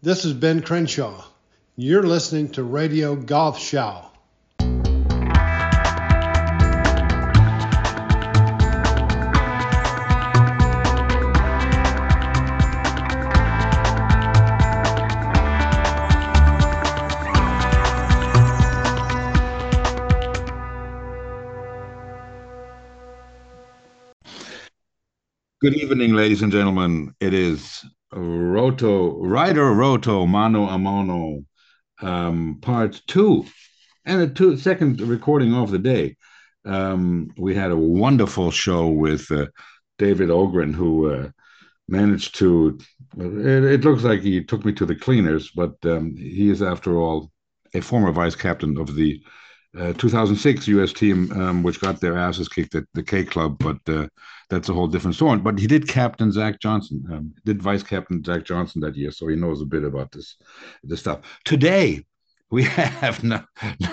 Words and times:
This 0.00 0.24
is 0.24 0.32
Ben 0.32 0.62
Crenshaw. 0.62 1.24
You're 1.74 2.04
listening 2.04 2.50
to 2.50 2.62
Radio 2.62 3.16
Golf 3.16 3.58
Show. 3.58 4.04
Good 25.60 25.74
evening, 25.74 26.12
ladies 26.14 26.42
and 26.42 26.52
gentlemen. 26.52 27.16
It 27.18 27.34
is 27.34 27.84
Roto, 28.12 29.20
Ryder 29.20 29.72
Roto, 29.72 30.24
Mano 30.24 30.68
a 30.68 30.78
Mano, 30.78 31.44
um, 32.00 32.58
part 32.62 33.02
two, 33.08 33.44
and 34.04 34.22
a 34.22 34.28
two, 34.28 34.56
second 34.56 35.00
recording 35.00 35.52
of 35.54 35.72
the 35.72 35.80
day. 35.80 36.16
Um, 36.64 37.32
we 37.36 37.56
had 37.56 37.72
a 37.72 37.76
wonderful 37.76 38.52
show 38.52 38.86
with 38.86 39.28
uh, 39.32 39.46
David 39.98 40.30
Ogren, 40.30 40.72
who 40.72 41.10
uh, 41.10 41.30
managed 41.88 42.36
to. 42.36 42.78
It, 43.16 43.64
it, 43.64 43.84
looks 43.84 44.04
like 44.04 44.20
he 44.20 44.44
took 44.44 44.64
me 44.64 44.72
to 44.74 44.86
the 44.86 44.94
cleaners, 44.94 45.50
but 45.50 45.74
um, 45.82 46.14
he 46.16 46.50
is, 46.50 46.62
after 46.62 46.98
all, 46.98 47.32
a 47.74 47.80
former 47.80 48.12
vice 48.12 48.36
captain 48.36 48.78
of 48.78 48.94
the 48.94 49.20
uh, 49.76 49.92
2006 49.94 50.68
U.S. 50.68 50.92
team, 50.92 51.30
um, 51.32 51.62
which 51.62 51.80
got 51.80 52.00
their 52.00 52.16
asses 52.16 52.48
kicked 52.48 52.74
at 52.74 52.84
the 52.94 53.02
K 53.02 53.24
Club, 53.24 53.58
but 53.58 53.78
uh, 53.92 54.08
that's 54.48 54.68
a 54.68 54.74
whole 54.74 54.86
different 54.86 55.14
story. 55.14 55.38
But 55.38 55.58
he 55.58 55.66
did 55.66 55.88
captain 55.88 56.32
Zach 56.32 56.60
Johnson, 56.60 57.04
um, 57.12 57.34
did 57.44 57.62
vice 57.62 57.82
captain 57.82 58.22
Zach 58.24 58.44
Johnson 58.44 58.80
that 58.80 58.96
year, 58.96 59.10
so 59.10 59.28
he 59.28 59.36
knows 59.36 59.60
a 59.60 59.66
bit 59.66 59.84
about 59.84 60.12
this 60.12 60.36
this 60.82 61.00
stuff. 61.00 61.20
Today 61.44 62.04
we 62.50 62.62
have 62.64 63.22
no, 63.22 63.42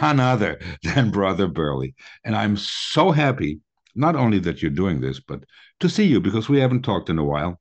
none 0.02 0.20
other 0.20 0.59
than 0.84 1.12
Brother 1.12 1.48
Burley, 1.48 1.95
and 2.23 2.36
I'm 2.36 2.56
so 2.56 3.12
happy 3.12 3.60
not 3.95 4.16
only 4.16 4.39
that 4.39 4.62
you're 4.62 4.72
doing 4.72 5.02
this, 5.02 5.20
but 5.20 5.44
to 5.80 5.89
see 5.89 6.06
you 6.06 6.20
because 6.20 6.50
we 6.50 6.60
haven't 6.60 6.84
talked 6.84 7.10
in 7.10 7.17
a 7.17 7.23
while. 7.23 7.60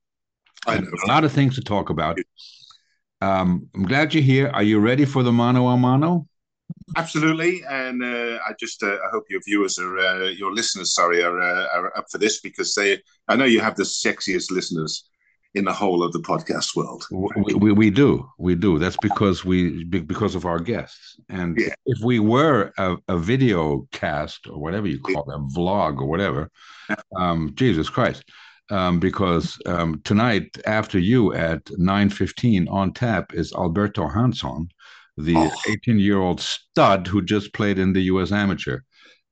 I 0.66 0.78
know. 0.78 0.90
A 1.04 1.08
lot 1.08 1.24
of 1.24 1.32
things 1.32 1.56
to 1.56 1.60
talk 1.62 1.90
about. 1.90 2.18
Um, 3.20 3.68
I'm 3.74 3.84
glad 3.84 4.14
you're 4.14 4.22
here. 4.22 4.48
Are 4.48 4.62
you 4.62 4.80
ready 4.80 5.04
for 5.04 5.22
the 5.22 5.32
mano 5.32 5.66
a 5.68 5.76
mano? 5.76 6.26
Absolutely, 6.96 7.62
and 7.68 8.02
uh, 8.02 8.38
I 8.46 8.52
just 8.58 8.82
uh, 8.82 8.96
I 9.06 9.08
hope 9.10 9.24
your 9.30 9.40
viewers 9.44 9.78
are 9.78 9.98
uh, 9.98 10.28
your 10.28 10.52
listeners, 10.52 10.94
sorry, 10.94 11.22
are, 11.22 11.40
uh, 11.40 11.66
are 11.74 11.96
up 11.96 12.06
for 12.10 12.18
this 12.18 12.40
because 12.40 12.74
they 12.74 13.00
I 13.28 13.36
know 13.36 13.46
you 13.46 13.60
have 13.60 13.76
the 13.76 13.84
sexiest 13.84 14.50
listeners 14.50 15.08
in 15.54 15.64
the 15.64 15.72
whole 15.72 16.02
of 16.02 16.12
the 16.12 16.18
podcast 16.18 16.74
world. 16.74 17.06
We, 17.10 17.54
we, 17.54 17.72
we 17.72 17.90
do 17.90 18.28
we 18.38 18.54
do 18.54 18.78
that's 18.78 18.96
because 19.00 19.44
we 19.44 19.84
because 19.84 20.34
of 20.34 20.44
our 20.44 20.58
guests, 20.58 21.16
and 21.28 21.56
yeah. 21.58 21.74
if 21.86 22.04
we 22.04 22.18
were 22.18 22.72
a, 22.76 22.96
a, 23.08 23.18
video 23.18 23.86
cast 23.92 24.46
or 24.46 24.60
whatever 24.60 24.86
you 24.86 25.00
call 25.00 25.30
it, 25.30 25.34
a 25.34 25.38
vlog 25.38 25.98
or 25.98 26.06
whatever, 26.06 26.50
um, 27.16 27.52
Jesus 27.54 27.88
Christ. 27.88 28.24
Um, 28.70 28.98
because 28.98 29.58
um, 29.66 30.00
tonight 30.04 30.56
after 30.64 30.98
you 30.98 31.34
at 31.34 31.62
9.15 31.66 32.66
on 32.70 32.94
tap 32.94 33.34
is 33.34 33.52
Alberto 33.52 34.08
Hansson, 34.08 34.70
the 35.16 35.50
18 35.68 35.98
year 35.98 36.18
old 36.18 36.40
stud 36.40 37.06
who 37.06 37.22
just 37.22 37.52
played 37.52 37.78
in 37.78 37.92
the 37.92 38.02
U.S. 38.02 38.32
Amateur 38.32 38.80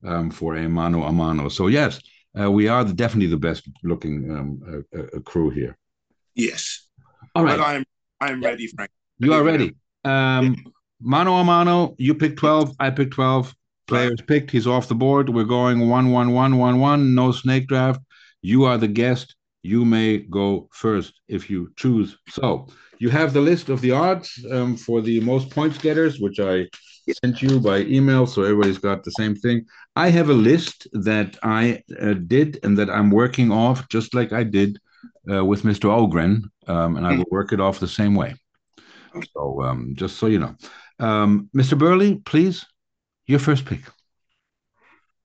um, 0.05 0.31
for 0.31 0.55
a 0.55 0.69
mano 0.69 1.03
a 1.03 1.11
mano. 1.11 1.49
So 1.49 1.67
yes, 1.67 1.99
uh, 2.39 2.51
we 2.51 2.67
are 2.67 2.83
the, 2.83 2.93
definitely 2.93 3.27
the 3.27 3.37
best 3.37 3.67
looking 3.83 4.31
um, 4.31 4.85
uh, 4.95 4.99
uh, 4.99 5.19
crew 5.21 5.49
here. 5.49 5.77
Yes. 6.35 6.87
All 7.35 7.43
right. 7.43 7.57
But 7.57 7.63
I'm 7.63 7.85
I'm 8.21 8.41
yeah. 8.41 8.49
ready, 8.49 8.67
Frank. 8.67 8.91
You 9.19 9.33
are 9.33 9.43
ready. 9.43 9.75
Um, 10.03 10.55
mano 11.01 11.35
a 11.35 11.43
mano. 11.43 11.95
You 11.97 12.15
pick 12.15 12.37
12. 12.37 12.75
I 12.79 12.89
pick 12.89 13.11
12. 13.11 13.53
Players 13.87 14.21
picked. 14.27 14.49
He's 14.49 14.65
off 14.65 14.87
the 14.87 14.95
board. 14.95 15.29
We're 15.29 15.43
going 15.43 15.89
one 15.89 16.11
one 16.11 16.31
one 16.31 16.57
one 16.57 16.79
one. 16.79 17.13
No 17.15 17.31
snake 17.31 17.67
draft. 17.67 18.01
You 18.41 18.63
are 18.63 18.77
the 18.77 18.87
guest. 18.87 19.35
You 19.61 19.85
may 19.85 20.19
go 20.19 20.69
first 20.71 21.19
if 21.27 21.49
you 21.49 21.71
choose. 21.75 22.17
So 22.29 22.67
you 23.03 23.09
have 23.09 23.33
the 23.33 23.41
list 23.41 23.67
of 23.67 23.81
the 23.81 23.91
odds 23.91 24.29
um, 24.49 24.77
for 24.77 25.01
the 25.01 25.19
most 25.19 25.49
points 25.49 25.77
getters, 25.77 26.21
which 26.21 26.39
I 26.39 26.55
sent 27.21 27.41
you 27.41 27.59
by 27.59 27.79
email, 27.79 28.25
so 28.25 28.43
everybody's 28.43 28.77
got 28.77 29.03
the 29.03 29.11
same 29.11 29.35
thing. 29.35 29.65
I 29.97 30.07
have 30.17 30.29
a 30.29 30.39
list 30.51 30.87
that 30.93 31.37
I 31.43 31.83
uh, 31.99 32.13
did 32.13 32.59
and 32.63 32.77
that 32.77 32.89
I'm 32.89 33.11
working 33.11 33.51
off, 33.51 33.89
just 33.89 34.13
like 34.13 34.31
I 34.31 34.43
did 34.43 34.79
uh, 35.29 35.43
with 35.43 35.63
Mr. 35.63 35.87
Ogren, 35.91 36.49
um, 36.67 36.95
and 36.95 37.05
I 37.05 37.17
will 37.17 37.25
work 37.29 37.51
it 37.51 37.59
off 37.59 37.81
the 37.81 37.89
same 37.89 38.15
way. 38.15 38.35
So, 39.33 39.61
um, 39.61 39.95
just 39.97 40.15
so 40.17 40.27
you 40.27 40.39
know, 40.39 40.55
um, 40.99 41.49
Mr. 41.53 41.77
Burley, 41.77 42.21
please, 42.31 42.65
your 43.27 43.39
first 43.39 43.65
pick. 43.65 43.81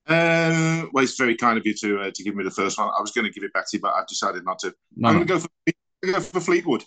Uh, 0.09 0.87
well, 0.93 1.05
it's 1.05 1.17
very 1.17 1.37
kind 1.37 1.57
of 1.59 1.65
you 1.65 1.75
to 1.75 2.01
uh, 2.01 2.11
to 2.13 2.25
give 2.25 2.35
me 2.35 2.43
the 2.43 2.57
first 2.61 2.77
one. 2.77 2.89
I 2.89 3.01
was 3.01 3.13
going 3.13 3.27
to 3.27 3.33
give 3.33 3.45
it 3.45 3.53
back 3.53 3.71
to 3.71 3.77
you, 3.77 3.81
but 3.81 3.95
I've 3.95 4.09
decided 4.09 4.45
not 4.45 4.59
to. 4.61 4.75
No, 4.97 5.11
I'm 5.11 5.25
going 5.25 5.41
to 5.41 6.13
go 6.13 6.21
for 6.21 6.41
Fleetwood. 6.41 6.83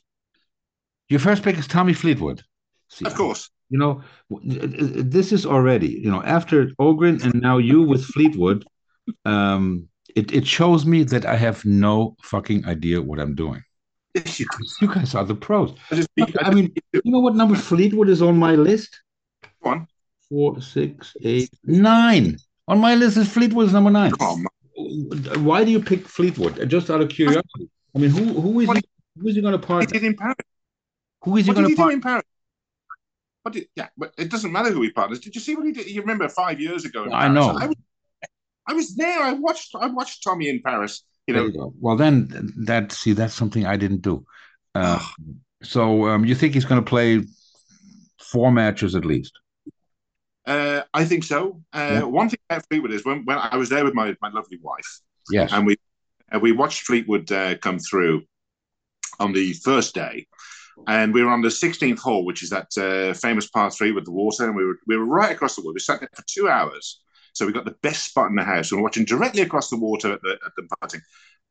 Your 1.12 1.20
first 1.20 1.44
pick 1.44 1.58
is 1.58 1.68
Tommy 1.68 1.92
Fleetwood. 1.92 2.42
See, 2.88 3.06
of 3.06 3.16
course. 3.16 3.50
You 3.70 3.78
know, 3.80 4.02
this 4.30 5.34
is 5.34 5.46
already, 5.46 5.90
you 5.90 6.10
know, 6.10 6.24
after 6.24 6.72
Ogren 6.80 7.22
and 7.22 7.42
now 7.42 7.58
you 7.58 7.82
with 7.82 8.06
Fleetwood, 8.06 8.66
um, 9.26 9.90
it, 10.16 10.34
it 10.34 10.48
shows 10.48 10.86
me 10.86 11.04
that 11.04 11.26
I 11.26 11.36
have 11.36 11.66
no 11.66 12.16
fucking 12.24 12.66
idea 12.66 13.02
what 13.02 13.20
I'm 13.20 13.36
doing. 13.36 13.62
you 14.16 14.88
guys 14.88 15.14
are 15.14 15.26
the 15.26 15.36
pros. 15.36 15.74
I 15.92 16.54
mean, 16.54 16.74
you 16.94 17.02
know 17.04 17.20
what 17.20 17.36
number 17.36 17.56
Fleetwood 17.56 18.08
is 18.08 18.22
on 18.22 18.38
my 18.38 18.56
list? 18.56 19.02
One. 19.60 19.88
Four, 20.30 20.62
six, 20.62 21.14
eight, 21.24 21.50
nine. 21.66 22.38
On 22.70 22.80
my 22.80 22.96
list 22.96 23.18
is 23.18 23.28
Fleetwood 23.30 23.68
is 23.68 23.74
number 23.74 23.92
nine. 23.92 24.14
Why 25.44 25.66
do 25.66 25.72
you 25.72 25.82
pick 25.82 26.08
Fleetwood? 26.08 26.70
Just 26.70 26.90
out 26.90 27.02
of 27.02 27.10
curiosity. 27.10 27.70
I 27.96 28.00
mean, 28.00 28.12
who 28.12 28.40
who 28.40 28.62
is 28.62 28.70
he, 28.70 28.82
who 29.20 29.28
is 29.28 29.36
he 29.36 29.42
going 29.42 29.60
to 29.60 29.60
partner? 29.60 29.88
He 29.88 30.00
did 30.00 30.06
in 30.08 30.16
Paris. 30.16 30.38
Who 31.24 31.38
is 31.38 31.46
he 31.46 31.54
going 31.54 31.70
to 31.70 31.76
partner? 31.76 31.94
in 31.94 32.02
Paris? 32.02 32.24
What 33.44 33.54
did, 33.54 33.68
yeah, 33.76 33.88
but 33.98 34.14
it 34.18 34.30
doesn't 34.30 34.52
matter 34.52 34.72
who 34.72 34.82
he 34.82 34.92
partners. 34.92 35.20
Did 35.20 35.34
you 35.34 35.42
see 35.42 35.56
what 35.56 35.66
he 35.66 35.72
did? 35.72 35.90
You 35.90 36.02
remember 36.02 36.30
five 36.30 36.60
years 36.60 36.86
ago? 36.86 37.10
I 37.12 37.28
know. 37.28 37.58
I 37.60 37.68
was, 37.68 37.76
I 38.68 38.74
was, 38.74 38.96
there. 38.96 39.20
I 39.20 39.34
watched. 39.34 39.74
I 39.76 39.88
watched 39.88 40.24
Tommy 40.24 40.50
in 40.50 40.62
Paris. 40.62 41.04
You 41.28 41.34
know. 41.34 41.46
You 41.46 41.74
well, 41.80 41.96
then 41.96 42.52
that 42.66 42.92
see 42.92 43.14
that's 43.14 43.34
something 43.34 43.66
I 43.66 43.78
didn't 43.78 44.02
do. 44.02 44.26
Uh, 44.76 45.04
so 45.64 46.08
um, 46.08 46.26
you 46.26 46.36
think 46.36 46.54
he's 46.54 46.66
going 46.66 46.82
to 46.82 46.88
play 46.88 47.22
four 48.20 48.52
matches 48.52 48.96
at 48.96 49.06
least? 49.06 49.34
Uh, 50.46 50.82
I 50.94 51.06
think 51.06 51.24
so. 51.24 51.62
Uh, 51.74 51.78
yeah. 51.92 52.04
One 52.04 52.30
thing 52.30 52.40
about 52.50 52.66
Fleetwood 52.68 52.92
is 52.92 53.06
when, 53.06 53.26
when 53.26 53.38
I 53.38 53.58
was 53.58 53.70
there 53.70 53.84
with 53.84 53.94
my, 53.94 54.16
my 54.22 54.30
lovely 54.30 54.58
wife. 54.62 55.00
Yes. 55.30 55.52
And 55.54 55.66
we 55.66 55.78
and 56.30 56.42
we 56.42 56.52
watched 56.52 56.84
Fleetwood 56.84 57.32
uh, 57.32 57.58
come 57.58 57.80
through 57.80 58.24
on 59.20 59.34
the 59.34 59.54
first 59.54 59.94
day, 59.94 60.28
and 60.88 61.14
we 61.14 61.24
were 61.24 61.30
on 61.30 61.42
the 61.42 61.50
16th 61.50 62.00
hole, 62.00 62.26
which 62.26 62.44
is 62.44 62.50
that 62.50 62.68
uh, 62.78 63.14
famous 63.14 63.48
par 63.48 63.72
three 63.72 63.92
with 63.92 64.06
the 64.06 64.12
water, 64.12 64.46
and 64.46 64.56
we 64.56 64.66
were 64.66 64.80
we 64.88 64.98
were 64.98 65.06
right 65.06 65.32
across 65.32 65.56
the 65.56 65.62
water. 65.62 65.74
We 65.74 65.80
sat 65.80 66.00
there 66.00 66.10
for 66.14 66.24
two 66.28 66.50
hours, 66.50 67.02
so 67.34 67.46
we 67.46 67.54
got 67.54 67.66
the 67.66 67.76
best 67.82 68.06
spot 68.06 68.30
in 68.30 68.36
the 68.36 68.44
house. 68.44 68.72
We 68.72 68.78
were 68.78 68.84
watching 68.84 69.06
directly 69.06 69.42
across 69.42 69.70
the 69.70 69.78
water 69.78 70.12
at 70.12 70.22
the 70.22 70.38
at 70.46 70.52
the 70.56 70.68
putting. 70.82 71.02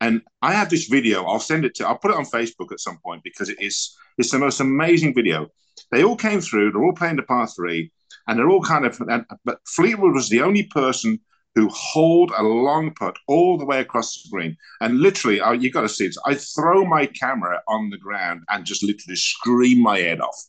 And 0.03 0.23
I 0.41 0.53
have 0.53 0.71
this 0.71 0.87
video. 0.87 1.25
I'll 1.25 1.41
send 1.41 1.65
it 1.65 1.75
to. 1.77 1.87
I'll 1.87 1.99
put 1.99 2.11
it 2.11 2.17
on 2.17 2.25
Facebook 2.25 2.73
at 2.73 2.81
some 2.81 2.99
point 3.05 3.23
because 3.23 3.49
it 3.49 3.61
is 3.61 3.95
it's 4.19 4.31
the 4.31 4.39
most 4.39 4.61
amazing 4.61 5.15
video. 5.15 5.49
They 5.91 6.05
all 6.05 6.17
came 6.17 6.41
through. 6.41 6.73
They're 6.73 6.85
all 6.85 6.95
playing 6.95 7.17
the 7.17 7.23
par 7.23 7.47
three, 7.47 7.93
and 8.27 8.39
they're 8.39 8.49
all 8.49 8.63
kind 8.63 8.87
of. 8.87 9.01
But 9.45 9.59
Fleetwood 9.67 10.15
was 10.15 10.29
the 10.29 10.43
only 10.43 10.65
person 10.65 11.21
who 11.55 11.69
hold 11.69 12.31
a 12.37 12.43
long 12.43 12.95
putt 12.95 13.17
all 13.27 13.59
the 13.59 13.65
way 13.65 13.81
across 13.81 14.23
the 14.23 14.29
green. 14.31 14.57
And 14.81 15.01
literally, 15.01 15.41
oh, 15.41 15.53
you 15.53 15.71
got 15.71 15.83
to 15.83 15.89
see 15.89 16.07
it. 16.07 16.17
I 16.25 16.35
throw 16.35 16.85
my 16.85 17.07
camera 17.07 17.61
on 17.69 17.91
the 17.91 17.99
ground 17.99 18.45
and 18.49 18.65
just 18.65 18.83
literally 18.83 19.17
scream 19.17 19.81
my 19.81 19.99
head 19.99 20.21
off 20.21 20.41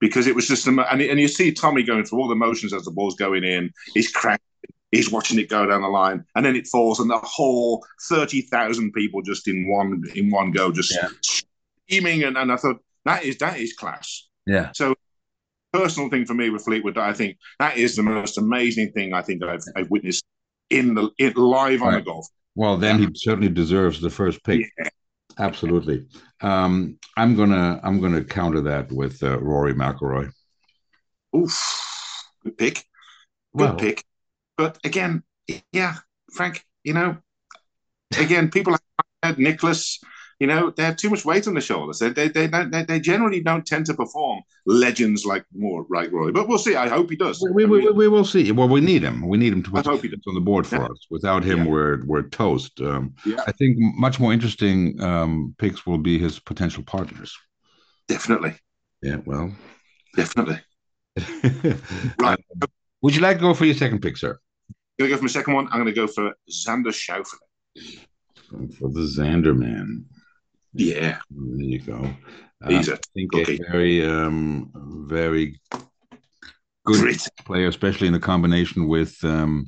because 0.00 0.26
it 0.26 0.34
was 0.34 0.46
just, 0.46 0.66
and, 0.66 0.78
and 0.80 1.20
you 1.20 1.28
see 1.28 1.52
Tommy 1.52 1.82
going 1.82 2.04
through 2.04 2.20
all 2.20 2.28
the 2.28 2.34
motions 2.34 2.72
as 2.72 2.84
the 2.84 2.90
ball's 2.90 3.16
going 3.16 3.44
in. 3.44 3.72
He's 3.94 4.10
cracking. 4.10 4.44
He's 4.92 5.10
watching 5.10 5.40
it 5.40 5.48
go 5.48 5.66
down 5.66 5.82
the 5.82 5.88
line, 5.88 6.24
and 6.36 6.46
then 6.46 6.54
it 6.54 6.68
falls, 6.68 7.00
and 7.00 7.10
the 7.10 7.18
whole 7.18 7.84
thirty 8.08 8.42
thousand 8.42 8.92
people 8.92 9.22
just 9.22 9.48
in 9.48 9.66
one 9.66 10.04
in 10.14 10.30
one 10.30 10.52
go, 10.52 10.70
just 10.70 10.94
yeah. 10.94 11.08
screaming. 11.20 12.22
And, 12.22 12.38
and 12.38 12.52
I 12.52 12.56
thought 12.56 12.80
that 13.04 13.24
is 13.24 13.36
that 13.38 13.58
is 13.58 13.72
class. 13.72 14.28
Yeah. 14.46 14.70
So 14.72 14.94
personal 15.72 16.10
thing 16.10 16.26
for 16.26 16.34
me 16.34 16.48
with 16.48 16.62
Fleetwood, 16.64 16.96
I 16.96 17.12
think 17.12 17.38
that 17.58 17.76
is 17.76 17.96
the 17.96 18.04
most 18.04 18.38
amazing 18.38 18.92
thing 18.92 19.12
I 19.12 19.22
think 19.22 19.42
I've, 19.42 19.64
I've 19.74 19.90
witnessed 19.90 20.24
in 20.70 20.94
the 20.94 21.10
in, 21.18 21.32
live 21.34 21.80
right. 21.80 21.88
on 21.88 21.94
the 21.94 22.00
golf. 22.02 22.26
Well, 22.54 22.76
then 22.76 22.98
he 22.98 23.08
certainly 23.14 23.48
deserves 23.48 24.00
the 24.00 24.10
first 24.10 24.42
pick. 24.44 24.70
Yeah. 24.78 24.88
Absolutely. 25.38 26.06
Um, 26.40 26.98
I'm 27.16 27.36
gonna 27.36 27.80
I'm 27.82 28.00
gonna 28.00 28.24
counter 28.24 28.60
that 28.62 28.92
with 28.92 29.22
uh, 29.22 29.38
Rory 29.40 29.74
McIlroy. 29.74 30.30
Oof, 31.36 32.24
good 32.44 32.56
pick. 32.56 32.74
Good 33.56 33.70
well, 33.70 33.74
pick. 33.74 34.04
But 34.56 34.78
again, 34.84 35.24
yeah, 35.72 35.96
Frank, 36.32 36.64
you 36.84 36.92
know, 36.92 37.16
again, 38.18 38.50
people 38.50 38.76
like 39.22 39.38
Nicklaus, 39.38 39.98
you 40.44 40.48
know, 40.52 40.70
they 40.76 40.84
have 40.84 40.96
too 40.98 41.08
much 41.08 41.24
weight 41.24 41.46
on 41.48 41.54
their 41.54 41.62
shoulders. 41.70 41.98
They 42.00 42.10
they 42.10 42.28
they, 42.28 42.46
don't, 42.54 42.70
they, 42.70 42.82
they 42.90 43.00
generally 43.00 43.40
don't 43.40 43.64
tend 43.72 43.86
to 43.86 43.94
perform 43.94 44.38
legends 44.66 45.24
like 45.24 45.44
more 45.54 45.86
like 45.96 46.12
Roy. 46.12 46.32
But 46.32 46.48
we'll 46.48 46.58
see. 46.66 46.76
I 46.76 46.86
hope 46.96 47.08
he 47.08 47.16
does. 47.16 47.36
We, 47.40 47.64
we, 47.64 47.80
we, 47.84 47.90
we 48.02 48.08
will 48.08 48.26
see. 48.34 48.52
Well, 48.52 48.68
we 48.68 48.82
need 48.82 49.02
him. 49.02 49.26
We 49.26 49.38
need 49.38 49.54
him 49.54 49.62
to 49.62 49.70
put 49.70 49.86
hope 49.86 50.02
he 50.02 50.08
does. 50.08 50.20
on 50.28 50.34
the 50.34 50.42
board 50.50 50.66
for 50.66 50.76
Yeah. 50.76 50.88
us. 50.92 51.00
Without 51.16 51.42
him, 51.50 51.58
Yeah. 51.60 51.70
we're 51.72 52.04
we're 52.10 52.24
toast. 52.40 52.72
Um, 52.82 53.14
Yeah. 53.24 53.42
I 53.46 53.52
think 53.52 53.72
much 54.06 54.20
more 54.20 54.32
interesting 54.34 54.76
um, 55.10 55.54
picks 55.62 55.86
will 55.86 56.02
be 56.10 56.18
his 56.18 56.38
potential 56.50 56.82
partners. 56.82 57.30
Definitely, 58.06 58.52
Yeah, 59.08 59.18
well. 59.24 59.46
definitely. 60.14 60.58
Right. 62.26 62.38
Uh, 62.62 62.66
would 63.02 63.14
you 63.16 63.22
like 63.22 63.38
to 63.38 63.42
go 63.48 63.54
for 63.54 63.64
your 63.64 63.74
second 63.84 64.00
pick, 64.02 64.16
sir? 64.18 64.32
I'm 64.32 64.74
Gonna 64.98 65.10
go 65.12 65.16
for 65.16 65.24
my 65.24 65.28
second 65.38 65.54
one. 65.54 65.66
I'm 65.70 65.78
gonna 65.80 65.92
go 66.02 66.06
for 66.06 66.34
Xander 66.50 66.92
Schauffele. 67.02 67.48
For 68.78 68.88
the 68.90 69.06
Xander 69.16 69.56
man. 69.56 70.04
Yeah, 70.74 71.18
There 71.30 71.64
you 71.64 71.80
go. 71.80 72.10
Uh, 72.64 72.68
he's 72.68 72.88
a 72.88 72.94
I 72.94 72.98
think 73.14 73.32
cookie. 73.32 73.60
a 73.66 73.70
very, 73.70 74.04
um, 74.06 74.70
very 75.08 75.60
good 76.84 77.00
Grit. 77.00 77.28
player, 77.44 77.68
especially 77.68 78.06
in 78.08 78.12
the 78.12 78.18
combination 78.20 78.88
with 78.88 79.22
um, 79.24 79.66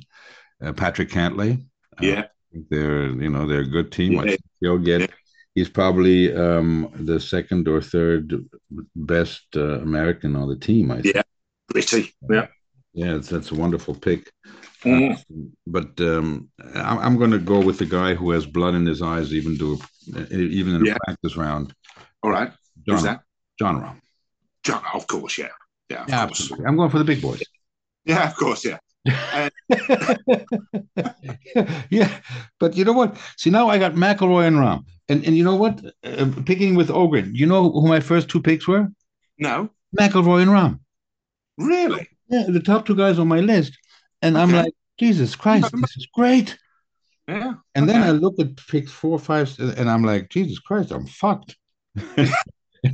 uh, 0.63 0.73
Patrick 0.73 1.09
Cantlay. 1.09 1.61
Uh, 1.97 2.01
Yeah, 2.05 2.19
I 2.21 2.27
think 2.53 2.65
they're, 2.69 3.07
you 3.09 3.29
know, 3.29 3.47
they're 3.47 3.61
a 3.61 3.67
good 3.67 3.91
team. 3.91 4.19
I 4.19 4.23
Yeah. 4.23 4.29
think 4.31 4.41
he'll 4.61 4.77
get. 4.77 5.01
Yeah. 5.01 5.07
He's 5.55 5.69
probably 5.69 6.35
um, 6.35 6.91
the 6.93 7.19
second 7.19 7.67
or 7.67 7.81
third 7.81 8.45
best 8.95 9.45
uh, 9.55 9.79
American 9.81 10.35
on 10.35 10.49
the 10.49 10.55
team. 10.55 10.91
I 10.91 11.01
think. 11.01 11.15
Yeah. 11.15 11.23
gritty. 11.71 12.13
Yeah. 12.29 12.47
Yeah, 12.93 13.15
it's, 13.15 13.29
that's 13.29 13.51
a 13.51 13.55
wonderful 13.55 13.93
pick. 13.95 14.31
Mhm. 14.83 15.13
Uh, 15.13 15.49
but 15.65 15.99
um, 16.01 16.49
I'm, 16.75 16.99
I'm 16.99 17.17
going 17.17 17.31
to 17.31 17.39
go 17.39 17.59
with 17.59 17.77
the 17.79 17.85
guy 17.85 18.13
who 18.15 18.31
has 18.31 18.45
blood 18.45 18.75
in 18.75 18.85
his 18.85 19.01
eyes, 19.01 19.33
even 19.33 19.55
do 19.57 19.79
even 20.31 20.75
in 20.75 20.81
a 20.81 20.85
Yeah. 20.85 20.97
practice 21.05 21.35
round. 21.37 21.73
All 22.23 22.31
right. 22.31 22.51
Jon, 22.85 22.95
Who's 22.95 23.03
that? 23.03 23.21
Jon 23.59 23.81
Rahm. 23.81 23.99
Jon, 24.63 24.81
of 24.93 25.05
course, 25.07 25.37
yeah. 25.37 25.49
Yeah, 25.89 26.05
Yeah, 26.07 26.25
course. 26.25 26.41
absolutely. 26.41 26.65
I'm 26.65 26.75
going 26.77 26.89
for 26.89 26.97
the 26.99 27.03
big 27.05 27.21
boys. 27.21 27.43
Yeah, 28.05 28.27
of 28.29 28.35
course, 28.35 28.65
yeah. 28.65 28.77
yeah, 31.89 32.09
but 32.59 32.75
you 32.75 32.83
know 32.85 32.93
what? 32.93 33.17
See, 33.37 33.49
now 33.49 33.69
I 33.69 33.77
got 33.77 33.93
McIlroy 33.93 34.47
and 34.47 34.57
Rahm, 34.57 34.83
and 35.09 35.25
and 35.25 35.37
you 35.37 35.43
know 35.43 35.55
what? 35.55 35.81
Uh, 36.03 36.29
picking 36.45 36.75
with 36.75 36.89
Ogren. 36.89 37.33
You 37.33 37.45
know 37.45 37.69
who 37.71 37.87
my 37.87 37.99
first 37.99 38.27
two 38.29 38.41
picks 38.41 38.67
were? 38.67 38.87
No, 39.37 39.69
McIlroy 39.97 40.41
and 40.43 40.51
Rahm. 40.51 40.79
really? 41.57 42.07
Yeah, 42.29 42.45
the 42.47 42.59
top 42.59 42.85
two 42.85 42.95
guys 42.95 43.19
on 43.19 43.27
my 43.27 43.39
list, 43.39 43.77
and 44.21 44.37
I'm 44.37 44.49
Okay. 44.49 44.63
like, 44.63 44.73
Jesus 44.99 45.35
Christ, 45.35 45.71
this 45.73 45.97
is 45.97 46.07
great. 46.13 46.57
Yeah. 47.27 47.53
And 47.75 47.87
then 47.87 48.01
Okay. 48.01 48.09
I 48.09 48.11
look 48.11 48.35
at 48.39 48.57
picks 48.67 48.91
four, 48.91 49.19
five, 49.19 49.53
and 49.59 49.89
I'm 49.89 50.03
like, 50.03 50.29
Jesus 50.29 50.59
Christ, 50.59 50.91
I'm 50.91 51.05
fucked. 51.05 51.55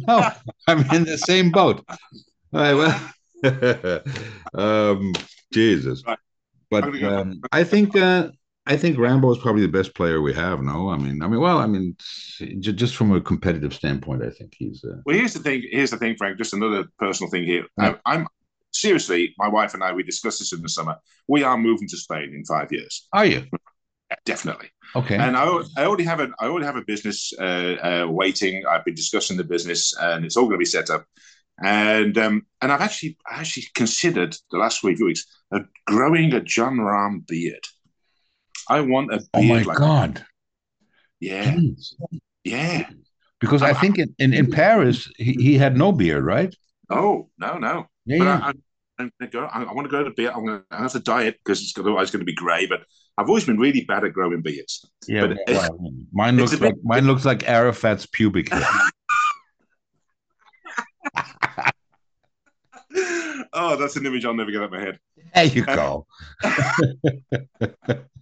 know, 0.07 0.29
I'm 0.67 0.81
in 0.93 1.05
the 1.05 1.17
same 1.17 1.51
boat. 1.51 1.83
All 2.53 2.61
right, 2.61 2.73
well, 2.73 4.03
um, 4.53 5.13
Jesus. 5.53 6.03
Right. 6.05 6.19
But 6.69 6.83
I'm 6.85 6.91
gonna 6.91 6.99
go- 7.01 7.21
um, 7.21 7.41
I 7.51 7.63
think 7.63 7.95
uh, 7.95 8.29
I 8.65 8.77
think 8.77 8.97
Rambo 8.97 9.31
is 9.31 9.37
probably 9.39 9.61
the 9.63 9.67
best 9.67 9.93
player 9.95 10.21
we 10.21 10.33
have. 10.33 10.61
No, 10.61 10.89
I 10.89 10.97
mean, 10.97 11.21
I 11.21 11.27
mean, 11.27 11.39
well, 11.39 11.57
I 11.59 11.67
mean, 11.67 11.95
j- 12.39 12.71
just 12.73 12.95
from 12.95 13.11
a 13.11 13.21
competitive 13.21 13.73
standpoint, 13.73 14.23
I 14.23 14.29
think 14.29 14.53
he's. 14.57 14.83
Uh, 14.83 15.01
Well, 15.05 15.15
here's 15.15 15.33
the 15.33 15.39
thing. 15.39 15.63
Here's 15.69 15.91
the 15.91 15.97
thing, 15.97 16.15
Frank. 16.17 16.37
Just 16.37 16.53
another 16.53 16.85
personal 16.97 17.29
thing 17.29 17.43
here. 17.43 17.65
I, 17.77 17.95
I'm 18.05 18.27
seriously, 18.73 19.33
my 19.37 19.47
wife 19.47 19.73
and 19.73 19.83
I, 19.83 19.93
we 19.93 20.03
discussed 20.03 20.39
this 20.39 20.53
in 20.53 20.61
the 20.61 20.69
summer. 20.69 20.95
We 21.27 21.43
are 21.43 21.57
moving 21.57 21.87
to 21.89 21.97
Spain 21.97 22.33
in 22.35 22.43
five 22.45 22.71
years. 22.71 23.07
are 23.13 23.25
you 23.25 23.45
Yeah, 24.09 24.17
definitely. 24.25 24.69
okay? 24.95 25.15
And 25.15 25.37
I, 25.37 25.45
I 25.77 25.85
already 25.85 26.03
have 26.03 26.19
a, 26.19 26.29
I 26.39 26.47
already 26.47 26.65
have 26.65 26.75
a 26.77 26.83
business 26.83 27.33
uh, 27.39 27.43
uh, 27.43 28.07
waiting. 28.09 28.65
I've 28.65 28.85
been 28.85 28.95
discussing 28.95 29.37
the 29.37 29.43
business, 29.43 29.93
and 29.99 30.25
it's 30.25 30.37
all 30.37 30.45
going 30.45 30.55
to 30.55 30.59
be 30.59 30.65
set 30.65 30.89
up. 30.89 31.05
And 31.63 32.17
um, 32.17 32.45
and 32.61 32.71
I've 32.71 32.81
actually 32.81 33.17
I 33.29 33.39
actually 33.39 33.67
considered 33.75 34.35
the 34.51 34.57
last 34.57 34.79
few 34.79 35.05
weeks 35.05 35.25
growing 35.85 36.33
a 36.33 36.41
Jon 36.41 36.77
Rahm 36.77 37.27
beard. 37.27 37.65
I 38.67 38.81
want 38.81 39.13
a 39.13 39.17
beard 39.17 39.27
oh 39.33 39.43
my 39.43 39.61
like 39.61 39.77
God! 39.77 40.25
yeah, 41.19 41.53
Jeez. 41.53 41.93
yeah. 42.43 42.89
Because 43.39 43.61
I 43.61 43.73
think 43.73 43.99
in, 43.99 44.15
in, 44.19 44.33
in 44.33 44.51
Paris 44.51 45.11
he, 45.17 45.33
he 45.33 45.57
had 45.57 45.77
no 45.77 45.91
beard, 45.91 46.23
right? 46.23 46.55
Oh 46.93 47.29
no, 47.37 47.57
no. 47.57 47.87
Yeah, 48.05 48.17
But 48.17 48.25
yeah. 48.25 48.39
I, 48.43 48.53
I'm 48.99 49.11
gonna 49.19 49.31
go. 49.31 49.45
I, 49.45 49.63
I 49.63 49.73
want 49.73 49.85
to 49.85 49.91
go 49.91 50.03
to 50.03 50.11
beard. 50.11 50.33
I'm 50.35 50.45
to 50.45 50.63
have 50.71 50.91
to 50.93 50.99
dye 50.99 51.23
it 51.23 51.37
because 51.43 51.61
it's 51.61 51.77
otherwise 51.77 52.11
going 52.11 52.21
to 52.21 52.25
be 52.25 52.33
grey. 52.35 52.65
But 52.65 52.81
I've 53.17 53.27
always 53.27 53.45
been 53.45 53.57
really 53.59 53.85
bad 53.85 54.03
at 54.03 54.13
growing 54.13 54.41
beards. 54.41 54.85
Yeah, 55.07 55.27
But 55.27 55.39
well, 55.47 55.91
mine 56.11 56.37
looks 56.37 56.51
like 56.51 56.75
bit- 56.75 56.83
mine 56.83 57.07
looks 57.07 57.25
like 57.25 57.47
Arafat's 57.49 58.05
pubic 58.05 58.49
hair. 58.51 58.63
oh, 63.53 63.75
that's 63.75 63.95
an 63.95 64.05
image 64.05 64.25
I'll 64.25 64.33
never 64.33 64.51
get 64.51 64.61
out 64.61 64.65
of 64.65 64.71
my 64.71 64.81
head. 64.81 64.99
There 65.33 65.45
you 65.45 65.65
go. 65.65 66.05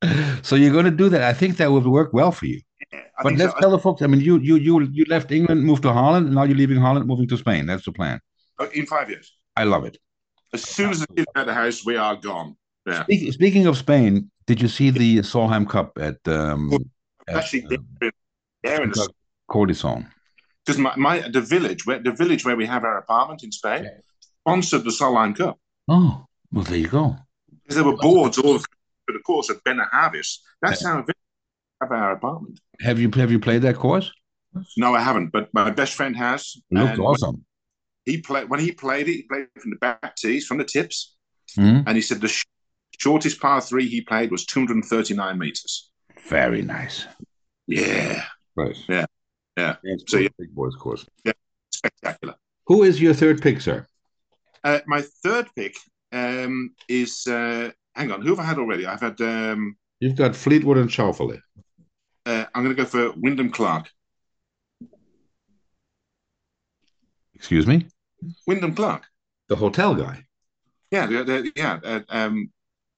so 0.42 0.56
you're 0.56 0.72
going 0.72 0.84
to 0.84 0.90
do 0.90 1.08
that. 1.10 1.22
I 1.22 1.32
think 1.32 1.56
that 1.58 1.70
would 1.70 1.86
work 1.86 2.12
well 2.12 2.32
for 2.32 2.46
you. 2.46 2.60
Yeah, 2.92 3.00
But 3.22 3.34
let's 3.34 3.52
so. 3.54 3.60
tell 3.60 3.70
the 3.70 3.78
folks. 3.78 4.02
I 4.02 4.06
mean, 4.06 4.20
you 4.20 4.38
you 4.38 4.56
you 4.56 4.80
you 4.92 5.04
left 5.08 5.30
England, 5.32 5.62
moved 5.64 5.82
to 5.82 5.92
Holland, 5.92 6.26
and 6.26 6.34
now 6.34 6.44
you're 6.44 6.56
leaving 6.56 6.78
Holland, 6.78 7.06
moving 7.06 7.28
to 7.28 7.36
Spain. 7.36 7.66
That's 7.66 7.84
the 7.84 7.92
plan. 7.92 8.20
Uh, 8.58 8.66
in 8.74 8.86
five 8.86 9.08
years. 9.08 9.32
I 9.56 9.64
love 9.64 9.84
it. 9.84 9.98
As 10.52 10.62
soon 10.68 10.90
as 10.90 11.00
the 11.00 11.06
kids 11.08 11.26
out 11.36 11.42
of 11.42 11.46
the 11.46 11.54
house, 11.54 11.84
we 11.86 11.96
are 11.96 12.16
gone. 12.16 12.56
Yeah. 12.86 13.02
Speak, 13.04 13.32
speaking 13.32 13.66
of 13.66 13.76
Spain, 13.76 14.30
did 14.46 14.60
you 14.60 14.68
see 14.68 14.90
the 14.90 15.18
Solheim 15.18 15.68
Cup 15.68 15.96
at 15.98 16.16
um, 16.26 16.72
Actually, 17.28 17.64
uh, 17.66 17.76
they're, 18.00 18.10
they're 18.62 18.82
in 18.82 18.90
the 18.90 19.08
Cortesin? 19.50 20.06
because 20.66 20.78
my, 20.78 20.94
my 20.96 21.20
the 21.28 21.40
village 21.40 21.86
where 21.86 21.98
the 22.00 22.12
village 22.12 22.44
where 22.44 22.56
we 22.56 22.66
have 22.66 22.84
our 22.84 22.98
apartment 22.98 23.42
in 23.44 23.52
Spain 23.52 23.84
Yeah. 23.84 23.90
sponsored 24.42 24.84
the 24.84 24.90
Solheim 24.90 25.34
Cup 25.36 25.58
Oh, 25.88 26.26
well, 26.52 26.64
there 26.64 26.78
you 26.78 26.88
go. 26.88 27.16
because 27.62 27.76
there 27.76 27.84
were 27.84 27.96
boards 27.96 28.36
all 28.38 28.50
over 28.54 28.64
the 29.08 29.18
course 29.20 29.48
at 29.50 29.62
Benahavis. 29.64 30.38
That's 30.62 30.84
how 30.84 31.04
we 31.06 31.12
have 31.80 31.92
our 31.92 32.12
apartment. 32.12 32.60
Have 32.80 32.98
you 32.98 33.10
have 33.14 33.30
you 33.30 33.38
played 33.38 33.62
that 33.62 33.76
course? 33.76 34.10
No, 34.76 34.94
I 34.94 35.00
haven't, 35.00 35.30
but 35.32 35.48
my 35.54 35.70
best 35.70 35.94
friend 35.94 36.16
has. 36.16 36.54
It 36.70 36.74
looked 36.76 36.98
awesome. 36.98 37.44
He 38.04 38.18
played 38.18 38.48
when 38.48 38.60
he 38.60 38.72
played 38.72 39.08
it. 39.08 39.12
He 39.12 39.22
played 39.22 39.46
from 39.60 39.70
the 39.70 39.76
back 39.76 40.16
tees, 40.16 40.46
from 40.46 40.58
the 40.58 40.64
tips, 40.64 41.14
Mhm. 41.56 41.84
and 41.86 41.96
he 41.96 42.02
said 42.02 42.20
the 42.20 42.28
sh- 42.28 42.44
shortest 42.98 43.40
par 43.40 43.60
three 43.60 43.88
he 43.88 44.00
played 44.00 44.30
was 44.30 44.44
239 44.46 45.38
meters. 45.38 45.90
Very 46.28 46.62
nice. 46.62 47.06
Yeah, 47.66 48.24
Right. 48.56 48.76
Yeah. 48.88 49.06
Yeah. 49.56 49.76
So, 49.82 49.96
so, 50.06 50.18
yeah. 50.18 50.28
big 50.38 50.54
boys 50.54 50.74
course. 50.74 51.06
Yeah. 51.24 51.32
spectacular. 51.70 52.34
Who 52.66 52.82
is 52.82 53.00
your 53.00 53.14
third 53.14 53.40
pick, 53.42 53.60
sir? 53.60 53.86
Uh, 54.64 54.80
my 54.86 55.02
third 55.22 55.48
pick 55.56 55.76
um, 56.12 56.74
is 56.88 57.26
uh, 57.26 57.70
hang 57.94 58.10
on, 58.10 58.20
who 58.22 58.30
have 58.30 58.40
I 58.40 58.44
had 58.44 58.58
already? 58.58 58.86
I've 58.86 59.00
had. 59.00 59.20
Um, 59.20 59.76
You've 60.00 60.16
got 60.16 60.34
Fleetwood 60.34 60.78
and 60.78 60.90
Schauffele. 60.90 61.40
Uh, 62.30 62.46
I'm 62.54 62.62
going 62.62 62.76
to 62.76 62.82
go 62.82 62.88
for 62.88 63.12
Wyndham 63.16 63.50
Clark. 63.50 63.90
Excuse 67.34 67.66
me? 67.66 67.86
Wyndham 68.46 68.74
Clark. 68.74 69.04
The 69.48 69.56
hotel 69.56 69.94
guy. 69.94 70.24
Yeah, 70.90 71.06
the, 71.06 71.24
the, 71.24 71.52
yeah. 71.56 71.80
Uh, 71.82 72.00
um, 72.08 72.50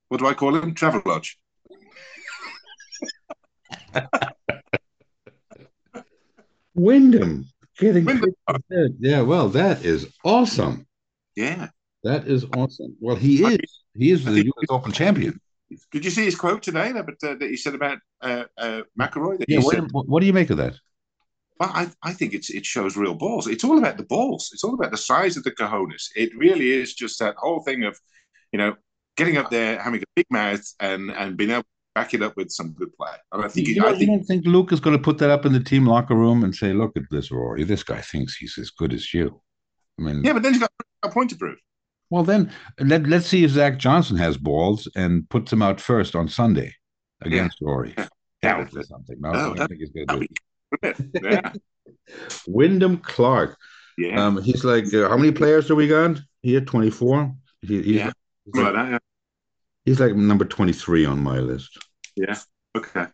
what 0.08 0.18
do 0.18 0.26
I 0.26 0.34
call 0.34 0.54
him? 0.54 0.74
Travelodge. 0.74 1.36
Wyndham. 6.74 7.46
Getting 7.78 8.04
Wyndham. 8.04 8.34
Yeah, 8.98 9.22
well, 9.22 9.48
that 9.50 9.84
is 9.84 10.12
awesome. 10.24 10.86
Yeah. 11.36 11.68
That 12.04 12.26
is 12.26 12.44
awesome. 12.56 12.96
Well, 13.00 13.16
he 13.16 13.42
is. 13.44 13.82
He 13.94 14.10
is 14.10 14.24
the 14.24 14.44
U.S. 14.44 14.66
Open 14.68 14.92
champion. 14.92 15.40
Did 15.90 16.04
you 16.04 16.10
see 16.10 16.24
his 16.24 16.36
quote 16.36 16.62
today 16.62 16.92
that, 16.92 17.04
uh, 17.22 17.34
that 17.34 17.50
he 17.50 17.56
said 17.56 17.74
about 17.74 17.98
uh, 18.20 18.44
uh, 18.58 18.82
McIlroy? 18.98 19.44
Yeah. 19.48 19.60
What, 19.60 19.74
said, 19.74 19.88
what 19.92 20.20
do 20.20 20.26
you 20.26 20.32
make 20.32 20.50
of 20.50 20.58
that? 20.58 20.74
well, 21.62 21.70
I, 21.72 21.88
I 22.02 22.12
think 22.12 22.34
it's 22.34 22.50
it 22.50 22.66
shows 22.66 22.96
real 22.96 23.14
balls. 23.14 23.46
It's 23.46 23.62
all 23.62 23.78
about 23.78 23.96
the 23.96 24.02
balls. 24.02 24.50
It's 24.52 24.64
all 24.64 24.74
about 24.74 24.90
the 24.90 24.96
size 24.96 25.36
of 25.36 25.44
the 25.44 25.52
cojones. 25.52 26.08
It 26.16 26.36
really 26.36 26.72
is 26.72 26.94
just 26.94 27.20
that 27.20 27.36
whole 27.36 27.62
thing 27.62 27.84
of, 27.84 27.96
you 28.50 28.58
know, 28.58 28.74
getting 29.16 29.36
up 29.36 29.50
there, 29.50 29.80
having 29.80 30.02
a 30.02 30.04
big 30.16 30.26
mouth, 30.30 30.64
and 30.80 31.10
and 31.12 31.36
being 31.36 31.50
able 31.50 31.62
to 31.62 31.68
back 31.94 32.14
it 32.14 32.22
up 32.22 32.36
with 32.36 32.50
some 32.50 32.72
good 32.72 32.92
play. 32.96 33.12
And 33.30 33.44
I 33.44 33.48
think, 33.48 33.68
You, 33.68 33.76
don't, 33.76 33.94
I 33.94 33.98
think 33.98 34.10
don't 34.10 34.24
think 34.24 34.46
Luke 34.46 34.72
is 34.72 34.80
going 34.80 34.96
to 34.96 35.02
put 35.02 35.18
that 35.18 35.30
up 35.30 35.46
in 35.46 35.52
the 35.52 35.62
team 35.62 35.86
locker 35.86 36.16
room 36.16 36.42
and 36.42 36.54
say, 36.54 36.72
"Look 36.72 36.96
at 36.96 37.04
this, 37.10 37.30
Rory. 37.30 37.62
This 37.62 37.84
guy 37.84 38.00
thinks 38.00 38.36
he's 38.36 38.58
as 38.58 38.70
good 38.70 38.92
as 38.92 39.14
you." 39.14 39.40
I 40.00 40.02
mean, 40.02 40.24
yeah, 40.24 40.32
but 40.32 40.42
then 40.42 40.54
he's 40.54 40.60
got 40.62 40.72
a 41.04 41.10
point 41.10 41.30
to 41.30 41.36
prove. 41.36 41.58
Well, 42.12 42.24
then 42.24 42.52
let 42.78 43.06
let's 43.06 43.26
see 43.26 43.42
if 43.42 43.52
Zach 43.52 43.78
Johnson 43.78 44.18
has 44.18 44.36
balls 44.36 44.86
and 44.94 45.26
puts 45.30 45.50
him 45.50 45.62
out 45.62 45.80
first 45.80 46.14
on 46.14 46.28
Sunday 46.28 46.74
against 47.22 47.56
Rory. 47.62 47.94
Yeah. 47.96 48.08
That 48.42 48.58
would 48.58 48.70
be 48.70 48.82
something. 48.82 49.16
No, 49.18 49.30
Oh, 49.30 49.52
I 49.52 49.54
don't 49.56 49.68
think 49.68 49.80
he's 49.80 49.92
going 49.92 50.06
to 50.08 50.18
do 50.20 50.26
it. 50.82 50.96
Yeah, 51.22 51.52
Wyndham 52.46 52.98
Clark. 52.98 53.56
yeah, 53.96 54.22
Um, 54.26 54.42
he's 54.42 54.62
like, 54.62 54.92
uh, 54.92 55.08
how 55.08 55.16
many 55.16 55.32
players 55.32 55.68
do 55.68 55.74
we 55.74 55.88
got 55.88 56.20
here? 56.42 56.60
Twenty 56.60 56.90
four. 56.90 57.34
He, 57.62 57.76
he's, 57.80 57.86
Yeah. 57.86 58.12
he's, 58.44 58.54
Something 58.56 58.74
like, 58.74 58.74
like 58.74 58.90
that. 58.90 59.02
he's 59.86 59.98
like 60.00 60.14
number 60.14 60.44
twenty 60.44 60.74
three 60.74 61.06
on 61.06 61.18
my 61.22 61.38
list. 61.38 61.78
Yeah. 62.14 62.38
Okay. 62.76 63.06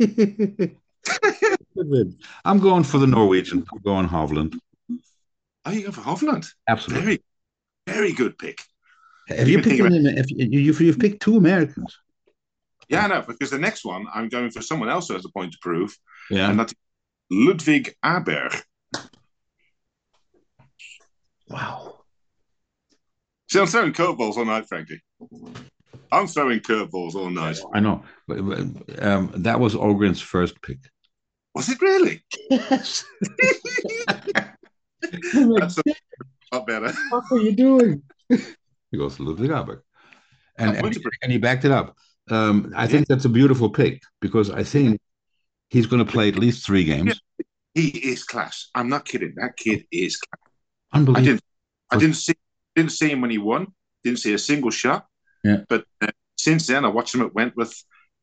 I'm 2.44 2.58
going 2.58 2.82
for 2.82 2.98
the 2.98 3.06
Norwegian. 3.06 3.64
I'm 3.72 3.78
going 3.82 4.08
Hovland. 4.08 4.58
Are 5.64 5.72
you 5.72 5.82
going 5.82 5.92
for 5.92 6.00
Hovland? 6.00 6.48
Absolutely. 6.68 7.22
Very, 7.90 7.98
very 7.98 8.12
good 8.12 8.38
pick. 8.38 8.60
Have 9.28 9.48
you, 9.48 9.58
You 9.58 9.62
picked 9.62 9.82
think 9.82 10.18
if 10.18 10.30
you, 10.30 10.60
you've, 10.60 10.80
you've 10.80 10.98
picked 10.98 11.22
two 11.22 11.36
Americans? 11.36 11.96
Yeah, 12.88 13.06
no, 13.06 13.22
because 13.22 13.50
the 13.50 13.58
next 13.58 13.84
one 13.84 14.06
I'm 14.12 14.28
going 14.28 14.50
for 14.50 14.60
someone 14.62 14.88
else 14.88 15.08
who 15.08 15.14
has 15.14 15.24
a 15.24 15.28
point 15.30 15.52
to 15.52 15.58
prove, 15.62 15.96
Yeah. 16.30 16.50
and 16.50 16.58
that's 16.58 16.74
Ludvig 17.30 17.94
Aberg. 18.04 18.60
Wow. 21.48 22.00
See, 23.48 23.60
I'm 23.60 23.66
throwing 23.66 23.92
curveballs 23.92 24.36
all 24.36 24.44
night, 24.44 24.68
Frankie. 24.68 25.00
I'm 26.12 26.26
throwing 26.26 26.60
curveballs 26.60 27.14
all 27.14 27.30
night. 27.30 27.58
I 27.74 27.80
know. 27.80 28.02
But, 28.26 28.42
but, 28.46 29.02
um, 29.04 29.32
that 29.36 29.58
was 29.60 29.74
Ogren's 29.74 30.20
first 30.20 30.60
pick. 30.62 30.78
Was 31.54 31.68
it 31.68 31.80
really? 31.80 32.22
Yes. 32.48 33.04
That's 34.06 35.78
a 35.78 35.82
lot 36.52 36.66
better. 36.66 36.92
what 37.10 37.24
are 37.32 37.38
you 37.38 37.52
doing? 37.52 38.02
He 38.28 38.98
goes 38.98 39.20
Ludvig 39.20 39.50
Aberg. 39.50 39.82
And, 40.56 40.76
and, 40.76 40.96
and 41.22 41.32
he 41.32 41.38
backed 41.38 41.64
it 41.64 41.70
up. 41.70 41.96
Um, 42.30 42.72
I 42.76 42.86
think 42.86 43.06
that's 43.06 43.24
a 43.24 43.28
beautiful 43.28 43.70
pick 43.70 44.02
because 44.20 44.50
I 44.50 44.62
think 44.62 45.00
he's 45.68 45.86
going 45.86 46.04
to 46.04 46.10
play 46.10 46.28
at 46.28 46.36
least 46.36 46.66
three 46.66 46.84
games. 46.84 47.20
He 47.74 47.88
is 47.88 48.24
class. 48.24 48.68
I'm 48.74 48.88
not 48.88 49.04
kidding. 49.04 49.34
That 49.36 49.56
kid 49.56 49.86
is 49.90 50.16
class. 50.16 50.52
I 50.92 50.98
Unbelievable. 50.98 51.24
didn't. 51.24 51.42
I 51.90 51.96
didn't 51.98 52.16
see. 52.16 52.34
Didn't 52.74 52.92
see 52.92 53.10
him 53.10 53.20
when 53.20 53.30
he 53.30 53.38
won. 53.38 53.68
Didn't 54.04 54.18
see 54.18 54.34
a 54.34 54.38
single 54.38 54.70
shot. 54.70 55.06
Yeah. 55.44 55.58
But 55.68 55.84
uh, 56.00 56.08
since 56.36 56.66
then, 56.66 56.84
I 56.84 56.88
watched 56.88 57.14
him 57.14 57.22
at 57.22 57.34
Wentworth. 57.34 57.74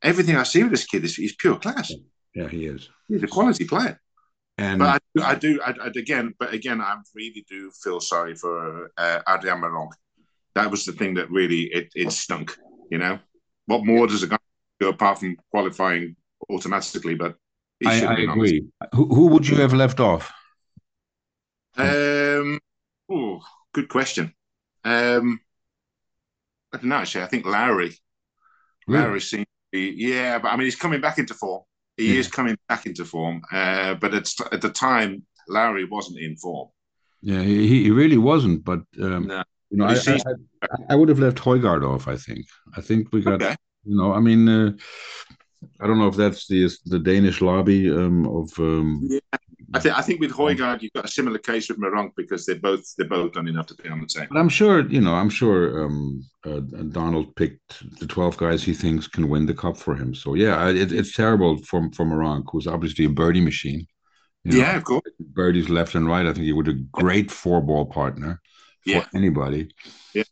Everything 0.02 0.36
I 0.36 0.44
see 0.44 0.64
with 0.64 0.72
this 0.72 0.86
kid 0.86 1.04
is 1.04 1.16
he's 1.16 1.36
pure 1.36 1.58
class. 1.58 1.92
Yeah, 2.36 2.48
he 2.48 2.66
is. 2.66 2.90
He's 3.08 3.24
a 3.24 3.28
quality 3.28 3.66
player. 3.66 4.00
And 4.58 4.80
But 4.80 5.02
I, 5.20 5.32
I 5.32 5.36
do. 5.36 5.62
I, 5.62 5.74
I, 5.84 5.88
again, 5.88 6.34
but 6.40 6.54
again, 6.54 6.82
I 6.82 6.96
really 7.14 7.46
do 7.48 7.72
feel 7.84 8.00
sorry 8.00 8.36
for 8.36 8.92
uh, 8.98 9.20
Adrian 9.30 9.62
Meronk. 9.62 9.92
That 10.56 10.72
was 10.72 10.86
the 10.86 10.94
thing 10.94 11.14
that 11.16 11.30
really 11.30 11.64
it, 11.66 11.92
it 11.96 12.12
stunk. 12.12 12.58
You 12.90 12.98
know, 12.98 13.20
what 13.68 13.86
more 13.86 14.08
does 14.08 14.24
a 14.24 14.28
guy 14.28 14.38
do 14.80 14.90
apart 14.90 15.20
from 15.20 15.38
qualifying 15.52 16.16
automatically? 16.50 17.14
But 17.14 17.36
I, 17.86 17.92
I 17.92 17.94
have 17.96 18.16
been 18.18 18.30
on 18.30 18.38
agree. 18.38 18.66
Who, 18.96 19.06
who 19.08 19.28
would 19.28 19.48
you 19.48 19.58
have 19.58 19.74
left 19.74 20.00
off? 20.00 20.32
Um, 21.76 22.60
oh, 23.12 23.42
good 23.74 23.90
question. 23.90 24.34
Um, 24.84 25.40
I 26.74 26.78
don't 26.78 26.86
know. 26.86 26.96
Actually, 26.96 27.26
I 27.26 27.28
think 27.28 27.46
Lowry. 27.46 27.94
Lowry 28.88 29.22
seems 29.22 29.46
to 29.46 29.50
be, 29.72 29.94
yeah, 29.96 30.40
but 30.40 30.48
I 30.48 30.56
mean, 30.56 30.66
he's 30.66 30.76
coming 30.76 31.02
back 31.02 31.20
into 31.20 31.34
form. 31.34 31.64
He 31.98 32.14
Yeah. 32.14 32.20
is 32.20 32.28
coming 32.28 32.58
back 32.70 32.86
into 32.86 33.04
form. 33.06 33.42
Uh, 33.52 33.96
but 33.96 34.14
it's, 34.14 34.40
at 34.52 34.62
the 34.62 34.70
time, 34.70 35.26
Lowry 35.50 35.86
wasn't 35.86 36.20
in 36.20 36.36
form. 36.38 36.70
Yeah, 37.22 37.42
he, 37.42 37.84
he 37.84 37.92
really 37.92 38.18
wasn't. 38.18 38.64
But 38.64 38.82
um, 39.02 39.28
No. 39.28 39.44
you 39.70 39.78
know, 39.78 39.86
I, 39.86 39.96
I, 39.96 40.18
I, 40.62 40.68
I 40.92 40.96
would 40.96 41.10
have 41.10 41.20
left 41.20 41.40
Højgaard 41.40 41.84
off. 41.84 42.08
I 42.08 42.16
think. 42.16 42.46
I 42.78 42.82
think 42.82 43.12
we 43.12 43.22
got. 43.22 43.42
Okay. 43.42 43.56
You 43.86 43.96
know, 43.98 44.14
I 44.14 44.20
mean, 44.20 44.48
uh, 44.50 44.72
I 45.82 45.88
don't 45.88 45.98
know 46.00 46.08
if 46.08 46.16
that's 46.16 46.48
the 46.48 46.70
the 46.86 47.00
Danish 47.00 47.42
lobby 47.42 47.90
um, 47.90 48.26
of. 48.28 48.52
Um, 48.60 49.08
I 49.74 49.80
think 49.80 49.98
I 49.98 50.02
think 50.02 50.20
with 50.22 50.32
Højgaard, 50.32 50.82
you've 50.82 50.94
got 50.94 51.06
a 51.06 51.10
similar 51.10 51.40
case 51.40 51.68
with 51.70 51.78
Meronk 51.80 52.12
because 52.16 52.46
they're 52.46 52.60
both 52.60 52.84
they're 52.98 53.08
both 53.08 53.34
done 53.34 53.48
enough 53.48 53.68
to 53.68 53.76
be 53.76 53.90
on 53.90 54.02
the 54.02 54.08
same. 54.10 54.28
But 54.32 54.38
I'm 54.40 54.50
sure, 54.50 54.88
you 54.88 55.02
know, 55.02 55.14
I'm 55.14 55.30
sure 55.30 55.84
um, 55.86 56.24
uh, 56.46 56.62
Donald 56.92 57.36
picked 57.36 57.84
the 58.00 58.08
12 58.08 58.38
guys 58.38 58.64
he 58.64 58.74
thinks 58.74 59.08
can 59.08 59.28
win 59.30 59.46
the 59.46 59.54
cup 59.54 59.76
for 59.78 59.94
him. 59.96 60.16
So 60.16 60.36
yeah, 60.36 60.70
it, 60.70 60.92
it's 60.94 61.14
terrible 61.16 61.58
for 61.58 61.90
for 61.92 62.06
Meronk, 62.06 62.46
who's 62.52 62.68
obviously 62.68 63.06
a 63.06 63.10
birdie 63.10 63.42
machine. 63.42 63.86
You 64.46 64.52
know, 64.54 64.58
Yeah, 64.60 64.78
of 64.78 64.84
course. 64.86 65.02
birdies 65.20 65.70
left 65.70 65.96
and 65.96 66.08
right. 66.08 66.26
I 66.26 66.34
think 66.34 66.46
he 66.46 66.54
would 66.54 66.70
a 66.70 66.74
great 66.74 67.30
four 67.32 67.60
ball 67.62 67.86
partner 67.88 68.40
for 68.86 68.92
Yeah. 68.92 69.06
anybody. 69.14 69.70
Yeah. 70.14 70.24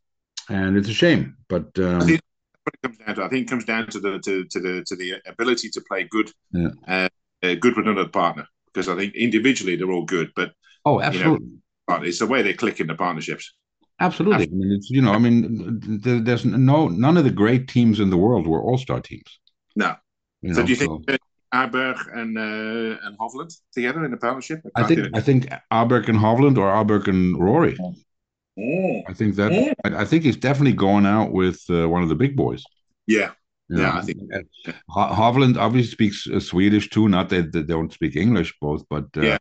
and 0.49 0.77
it's 0.77 0.89
a 0.89 0.93
shame, 0.93 1.35
but 1.49 1.77
um, 1.79 2.01
I 2.01 2.05
think 2.05 2.21
what 2.21 2.34
it 2.73 2.81
comes 2.81 2.97
down 2.97 3.15
to, 3.15 3.23
I 3.23 3.29
think, 3.29 3.47
it 3.47 3.49
comes 3.49 3.65
down 3.65 3.87
to 3.87 3.99
the 3.99 4.19
to, 4.19 4.45
to 4.45 4.59
the 4.59 4.83
to 4.85 4.95
the 4.95 5.13
ability 5.27 5.69
to 5.69 5.81
play 5.81 6.03
good, 6.09 6.31
Yeah. 6.51 6.69
uh, 6.87 7.09
uh, 7.43 7.55
good 7.55 7.75
with 7.75 7.87
another 7.87 8.09
partner. 8.09 8.47
Because 8.73 8.89
I 8.89 8.95
think 8.95 9.15
individually 9.15 9.75
they're 9.75 9.91
all 9.91 10.05
good, 10.05 10.31
but 10.35 10.51
oh, 10.83 10.99
absolutely. 11.01 11.47
uh, 11.87 11.99
it's 12.03 12.19
the 12.19 12.27
way 12.27 12.41
they 12.41 12.53
click 12.53 12.79
in 12.79 12.87
the 12.87 12.95
partnerships. 12.95 13.53
Absolutely. 14.01 14.43
I 14.43 14.47
mean, 14.47 14.71
it's 14.73 14.89
you 14.89 15.01
know, 15.01 15.13
I 15.13 15.17
mean, 15.17 15.79
there, 16.03 16.19
there's 16.19 16.43
no 16.43 16.89
none 16.89 17.15
of 17.15 17.23
the 17.23 17.31
great 17.31 17.67
teams 17.69 17.99
in 17.99 18.09
the 18.09 18.17
world 18.17 18.47
were 18.47 18.61
all 18.61 18.77
star 18.77 18.99
teams. 18.99 19.39
No. 19.75 19.95
You 20.41 20.53
so 20.53 20.59
know, 20.59 20.65
do 20.67 20.73
you 20.73 20.75
think 20.75 21.09
uh, 21.09 21.17
Aberg 21.53 21.97
and 22.13 22.37
uh, 22.37 22.99
and 23.03 23.17
Hovland 23.17 23.55
together 23.73 24.03
in 24.03 24.13
a 24.13 24.17
partnership? 24.17 24.61
I 24.75 24.81
can't 24.81 24.87
think 24.87 25.03
do. 25.03 25.09
I 25.13 25.21
think 25.21 25.49
Aberg 25.71 26.09
and 26.09 26.19
Hovland 26.19 26.57
or 26.57 26.69
Aberg 26.69 27.07
and 27.07 27.41
Rory. 27.41 27.77
Oh. 28.57 29.01
I 29.07 29.13
think 29.13 29.35
that 29.35 29.51
Yeah. 29.51 29.73
I, 29.85 30.01
I 30.03 30.05
think 30.05 30.23
he's 30.23 30.37
definitely 30.37 30.73
going 30.73 31.05
out 31.05 31.31
with 31.31 31.59
uh, 31.69 31.87
one 31.89 32.03
of 32.03 32.09
the 32.09 32.15
big 32.15 32.35
boys. 32.35 32.63
Yeah, 33.07 33.31
you 33.69 33.77
Yeah, 33.77 33.83
know. 33.83 33.97
I 33.99 34.01
think- 34.01 34.19
And 34.31 34.45
Ho- 34.89 35.13
Hovland 35.13 35.57
obviously 35.57 35.91
speaks 35.91 36.27
uh, 36.27 36.39
Swedish 36.39 36.89
too. 36.89 37.07
Not 37.09 37.29
that 37.29 37.51
they 37.51 37.63
don't 37.63 37.91
speak 37.93 38.15
English 38.15 38.53
both, 38.61 38.83
but 38.89 39.05
uh, 39.17 39.21
Yeah. 39.21 39.37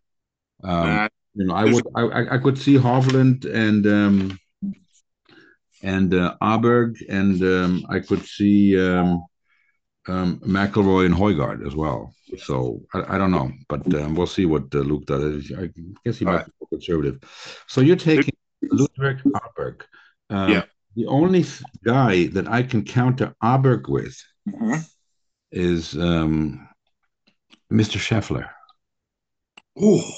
um, 0.65 1.09
you 1.35 1.45
know, 1.47 1.55
I 1.55 1.65
would 1.73 1.87
I, 1.95 2.03
I- 2.03 2.35
I 2.35 2.39
could 2.39 2.59
see 2.59 2.77
Hovland 2.77 3.45
and 3.65 3.87
um, 3.87 4.39
and 5.83 6.15
uh, 6.15 6.37
Aberg 6.43 6.97
and 7.09 7.43
um, 7.43 7.87
I 7.89 7.99
could 8.01 8.25
see 8.25 8.59
um, 8.89 9.23
um, 10.09 10.41
McIlroy 10.41 11.07
and 11.07 11.15
Højgaard 11.15 11.67
as 11.67 11.75
well. 11.77 12.13
So 12.39 12.81
I, 12.95 13.15
I 13.15 13.19
don't 13.19 13.31
know, 13.31 13.51
but 13.69 13.83
um, 13.95 14.15
we'll 14.17 14.27
see 14.27 14.47
what 14.47 14.65
uh, 14.75 14.79
Luke 14.79 15.07
does. 15.07 15.53
I 15.57 15.69
guess 16.05 16.19
he 16.19 16.25
All 16.27 16.33
might 16.33 16.39
right. 16.39 16.47
be 16.61 16.67
conservative. 16.77 17.17
So 17.69 17.81
you're 17.81 17.97
taking 17.97 18.35
Ludvig 18.63 19.23
Aberg. 19.25 19.83
Um, 20.31 20.51
Yeah. 20.51 20.65
The 20.97 21.07
only 21.07 21.45
guy 21.85 22.29
that 22.29 22.47
I 22.47 22.63
can 22.63 22.85
counter 22.85 23.35
Aberg 23.43 23.89
with 23.89 24.17
mhm. 24.49 24.85
is 25.51 25.99
um, 25.99 26.69
Mr. 27.73 27.99
Scheffler. 27.99 28.49
Oh, 29.77 30.09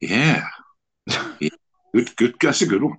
yeah. 0.00 0.44
yeah. 1.38 1.48
Good, 1.94 2.16
good. 2.16 2.34
That's 2.40 2.62
a 2.62 2.66
good 2.66 2.82
one. 2.82 2.98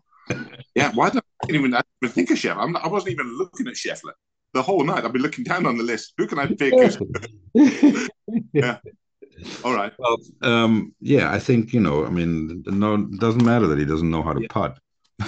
Yeah. 0.75 0.91
Why 0.93 1.09
don't 1.09 1.25
I 1.43 1.47
didn't 1.47 1.59
even, 1.59 1.73
I 1.73 1.79
didn't 1.79 1.87
even 2.03 2.13
think 2.13 2.31
of 2.31 2.37
Scheffler? 2.37 2.63
I'm 2.63 2.71
not, 2.71 2.85
I 2.85 2.87
wasn't 2.87 3.11
even 3.11 3.37
looking 3.37 3.67
at 3.67 3.73
Scheffler 3.73 4.13
the 4.53 4.61
whole 4.61 4.85
night. 4.85 5.03
I've 5.03 5.11
been 5.11 5.21
looking 5.21 5.43
down 5.43 5.65
on 5.65 5.77
the 5.77 5.83
list. 5.83 6.13
Who 6.17 6.25
can 6.27 6.39
I 6.39 6.47
pick? 6.47 6.73
All 9.63 9.73
right. 9.73 9.93
Well, 9.99 10.17
um, 10.41 10.93
yeah, 10.99 11.31
I 11.31 11.39
think 11.39 11.73
you 11.73 11.79
know. 11.79 12.05
I 12.05 12.09
mean, 12.09 12.63
no, 12.65 12.95
it 12.95 13.19
doesn't 13.19 13.43
matter 13.43 13.67
that 13.67 13.77
he 13.77 13.85
doesn't 13.85 14.09
know 14.09 14.23
how 14.23 14.33
to 14.33 14.41
Yeah. 14.41 14.47
putt, 14.49 14.79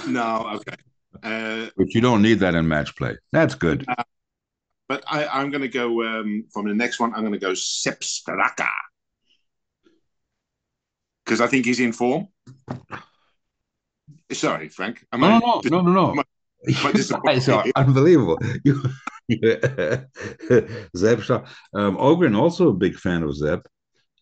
No. 0.08 0.48
Okay. 0.56 0.76
Uh, 1.22 1.70
but 1.76 1.92
you 1.94 2.00
don't 2.00 2.22
need 2.22 2.40
that 2.40 2.54
in 2.54 2.66
match 2.68 2.94
play. 2.96 3.16
That's 3.32 3.54
good. 3.54 3.84
but 4.88 5.04
I, 5.06 5.26
I'm 5.26 5.50
going 5.50 5.62
to 5.62 5.68
go 5.68 6.02
um, 6.04 6.44
from 6.52 6.66
the 6.68 6.74
next 6.74 6.98
one. 7.00 7.12
I'm 7.14 7.20
going 7.20 7.32
to 7.32 7.38
go 7.38 7.54
Sepp 7.54 8.00
Straka 8.00 8.68
because 11.24 11.40
I 11.40 11.46
think 11.46 11.64
he's 11.66 11.80
in 11.80 11.92
form. 11.92 12.28
Sorry, 14.32 14.68
Frank. 14.68 15.04
Am 15.12 15.20
No, 15.20 15.26
I- 15.26 15.38
no, 15.38 15.60
no, 15.64 15.80
no, 15.80 15.92
no, 15.92 16.12
no. 16.14 16.22
But 16.82 16.94
this 16.94 17.10
is- 17.10 17.48
are 17.48 17.64
unbelievable. 17.76 18.38
You, 18.64 18.82
Zeb 20.96 21.20
Shaw. 21.22 21.44
Um, 21.74 21.96
Ogren 21.98 22.34
also 22.34 22.68
a 22.68 22.72
big 22.74 22.96
fan 22.96 23.22
of 23.22 23.34
Zeb. 23.36 23.60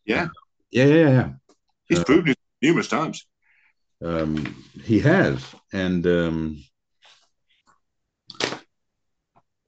Yeah, 0.08 0.28
Yeah, 0.70 0.86
yeah, 0.86 1.08
yeah. 1.10 1.28
he's 1.88 1.98
Uh, 2.00 2.04
proven 2.04 2.30
it 2.30 2.38
numerous 2.62 2.88
times. 2.88 3.26
Um, 4.02 4.64
he 4.82 5.00
has, 5.00 5.44
and 5.72 6.06
um, 6.06 6.64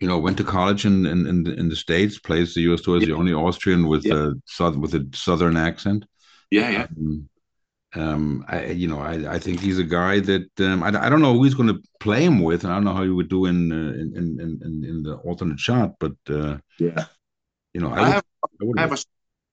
you 0.00 0.09
know, 0.09 0.18
went 0.18 0.38
to 0.38 0.44
college 0.44 0.87
in 0.87 1.04
in 1.04 1.26
in 1.26 1.44
the, 1.44 1.52
in 1.52 1.68
the 1.68 1.76
states. 1.76 2.18
Plays 2.18 2.54
the 2.54 2.62
U.S. 2.62 2.80
tour 2.80 2.97
as 2.97 3.04
the 3.04 3.12
only 3.12 3.35
Austrian 3.35 3.87
with 3.87 4.06
Yeah. 4.06 4.14
a 4.14 4.35
south 4.47 4.76
with 4.76 4.94
a 4.94 5.06
southern 5.14 5.56
accent. 5.56 6.06
Yeah, 6.50 6.70
yeah. 6.70 6.87
Um, 6.97 7.28
um, 7.97 8.44
I 8.49 8.66
you 8.66 8.88
know 8.88 9.00
I, 9.00 9.35
I 9.35 9.38
think 9.38 9.61
he's 9.61 9.78
a 9.78 9.85
guy 9.85 10.20
that 10.20 10.49
um, 10.61 10.82
I, 10.82 10.88
I 10.88 11.09
don't 11.11 11.20
know 11.20 11.35
who 11.35 11.44
he's 11.44 11.54
going 11.54 11.75
to 11.75 11.82
play 11.99 12.25
him 12.25 12.40
with. 12.40 12.64
And 12.64 12.73
I 12.73 12.76
don't 12.76 12.85
know 12.85 12.94
how 12.94 13.02
he 13.02 13.11
would 13.11 13.28
do 13.28 13.44
in 13.47 13.70
uh, 13.73 13.92
in, 14.02 14.09
in 14.16 14.61
in 14.64 14.85
in 14.90 15.02
the 15.02 15.16
alternate 15.16 15.61
shot, 15.61 15.97
but 16.00 16.16
uh, 16.30 16.56
Yeah. 16.78 17.04
you 17.75 17.80
know 17.82 17.90
I, 17.92 18.00
I 18.00 18.06
would, 18.06 18.14
have, 18.14 18.25
I 18.44 18.78
I 18.78 18.80
have 18.82 18.92
a 18.92 18.97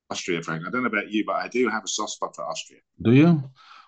Austria, 0.09 0.41
Frank. 0.41 0.63
I 0.65 0.69
don't 0.69 0.83
know 0.83 0.87
about 0.87 1.11
you, 1.11 1.25
but 1.25 1.35
I 1.35 1.47
do 1.47 1.67
have 1.69 1.83
a 1.83 1.87
soft 1.87 2.11
spot 2.13 2.35
for 2.35 2.45
Austria. 2.45 2.79
do 3.01 3.13
you? 3.13 3.43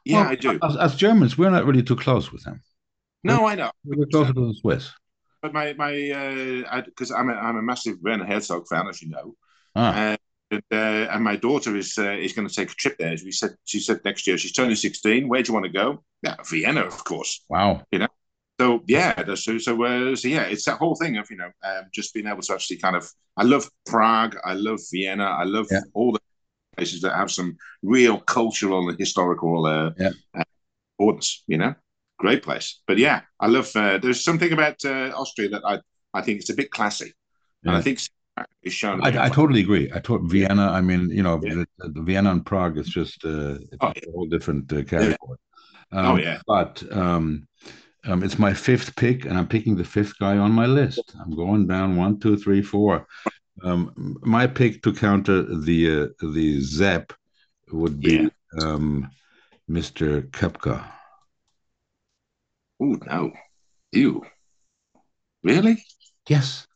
Yeah, 0.06 0.22
Well, 0.22 0.30
I 0.30 0.36
do. 0.36 0.60
As, 0.64 0.78
as 0.78 0.96
Germans, 0.96 1.38
we're 1.38 1.50
not 1.50 1.66
really 1.66 1.84
too 1.84 1.96
close 1.96 2.32
with 2.32 2.44
them. 2.44 2.62
No, 3.24 3.48
I 3.48 3.56
know. 3.56 3.72
We're 3.84 4.06
closer 4.06 4.34
to 4.34 4.48
the 4.48 4.54
Swiss. 4.62 4.92
But 5.42 5.54
my 5.54 5.74
my 5.74 5.94
uh, 6.72 6.82
because 6.82 7.12
I'm 7.12 7.30
a 7.30 7.34
I'm 7.34 7.58
a 7.58 7.62
massive 7.62 7.98
Werner 8.02 8.26
Herzog 8.26 8.68
fan, 8.68 8.88
as 8.88 9.02
you 9.02 9.10
know. 9.10 9.36
Ah, 9.76 9.94
Uh, 9.94 10.18
and, 10.52 10.64
uh, 10.72 11.14
and 11.14 11.24
my 11.24 11.36
daughter 11.36 11.76
is 11.78 11.98
uh, 11.98 12.12
is 12.12 12.34
going 12.34 12.48
to 12.48 12.54
take 12.54 12.72
a 12.72 12.76
trip 12.76 12.98
there. 12.98 13.14
As 13.14 13.24
we 13.24 13.32
said, 13.32 13.52
she 13.66 13.80
said 13.80 14.02
next 14.04 14.26
year 14.28 14.38
she's 14.38 14.52
turning 14.52 14.76
sixteen. 14.76 15.30
Where 15.30 15.42
do 15.42 15.50
you 15.50 15.54
want 15.54 15.66
to 15.66 15.72
go? 15.72 16.04
Yeah, 16.24 16.36
Vienna, 16.50 16.82
of 16.82 17.04
course. 17.04 17.46
wow. 17.48 17.84
So 18.60 18.84
yeah, 18.88 19.36
so 19.36 19.58
so, 19.58 19.84
uh, 19.84 20.16
so 20.16 20.28
yeah, 20.28 20.44
it's 20.44 20.66
that 20.66 20.78
whole 20.80 20.96
thing 20.96 21.18
of 21.18 21.30
you 21.32 21.38
know 21.38 21.52
um, 21.64 21.86
just 21.94 22.14
being 22.14 22.28
able 22.28 22.42
to 22.42 22.54
actually 22.54 22.78
kind 22.78 22.96
of. 22.96 23.10
I 23.38 23.44
love 23.44 23.70
Prague. 23.86 24.36
I 24.44 24.54
love 24.54 24.80
Vienna. 24.92 25.24
I 25.24 25.46
love 25.46 25.68
Yeah. 25.72 25.80
all 25.94 26.12
the 26.12 26.20
places 26.76 27.02
that 27.02 27.16
have 27.16 27.32
some 27.32 27.56
real 27.84 28.20
cultural 28.20 28.90
and 28.90 29.00
historical 29.00 29.66
uh, 29.66 29.92
Yeah. 29.98 30.10
uh, 30.38 30.44
importance. 31.00 31.44
You 31.48 31.58
know, 31.58 31.74
great 32.18 32.44
place. 32.44 32.82
But 32.86 32.98
yeah, 32.98 33.22
I 33.40 33.48
love. 33.48 33.74
Uh, 33.76 33.98
there's 33.98 34.24
something 34.24 34.52
about 34.52 34.84
uh, 34.84 35.12
Austria 35.16 35.50
that 35.50 35.64
I 35.66 35.80
I 36.14 36.22
think 36.22 36.42
it's 36.42 36.50
a 36.50 36.56
bit 36.56 36.70
classy, 36.72 37.14
and 37.64 37.76
I 37.78 37.82
think 37.82 38.00
is 38.64 38.74
shown. 38.74 39.02
I, 39.02 39.26
I 39.26 39.30
totally 39.30 39.62
agree. 39.62 39.90
I 39.96 40.00
told 40.00 40.30
Vienna. 40.30 40.68
I 40.72 40.82
mean, 40.82 41.10
you 41.12 41.24
know, 41.24 41.40
Yeah. 41.44 41.64
the, 41.78 41.90
the 41.90 42.02
Vienna 42.02 42.32
and 42.32 42.46
Prague 42.46 42.78
is 42.78 42.90
just 42.90 43.24
uh, 43.24 43.56
it's 43.72 43.78
Oh, 43.82 43.94
a 43.96 44.12
whole 44.12 44.26
different 44.28 44.72
uh, 44.74 44.84
category. 44.84 45.38
Um, 45.92 46.06
Oh, 46.06 46.18
yeah. 46.18 46.40
But 46.46 46.84
um, 46.92 47.48
um, 48.06 48.24
it's 48.24 48.40
my 48.40 48.54
fifth 48.54 48.96
pick, 48.96 49.26
and 49.26 49.38
I'm 49.38 49.48
picking 49.48 49.76
the 49.76 49.84
fifth 49.84 50.18
guy 50.20 50.38
on 50.38 50.52
my 50.52 50.66
list. 50.66 51.14
I'm 51.20 51.36
going 51.36 51.68
down 51.68 51.96
one, 51.98 52.20
two, 52.20 52.38
three, 52.38 52.62
four. 52.62 53.08
Um, 53.62 54.18
my 54.22 54.48
pick 54.48 54.82
to 54.84 54.94
counter 54.94 55.44
the 55.44 56.02
uh, 56.22 56.26
the 56.34 56.62
Zap 56.62 57.12
would 57.72 58.00
be 58.00 58.14
Yeah. 58.14 58.30
um, 58.62 59.10
Mr. 59.70 60.22
Koepka. 60.30 60.84
Oh 62.82 62.98
no, 63.06 63.34
you 63.92 64.26
really? 65.44 65.84
Yes. 66.28 66.68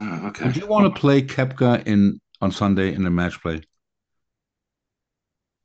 Oh, 0.00 0.28
okay. 0.28 0.46
Would 0.46 0.56
you 0.56 0.66
want 0.66 0.92
to 0.94 0.98
play 0.98 1.20
Koepka 1.20 1.86
in 1.86 2.20
on 2.40 2.52
Sunday 2.52 2.94
in 2.94 3.04
a 3.04 3.10
match 3.10 3.42
play? 3.42 3.60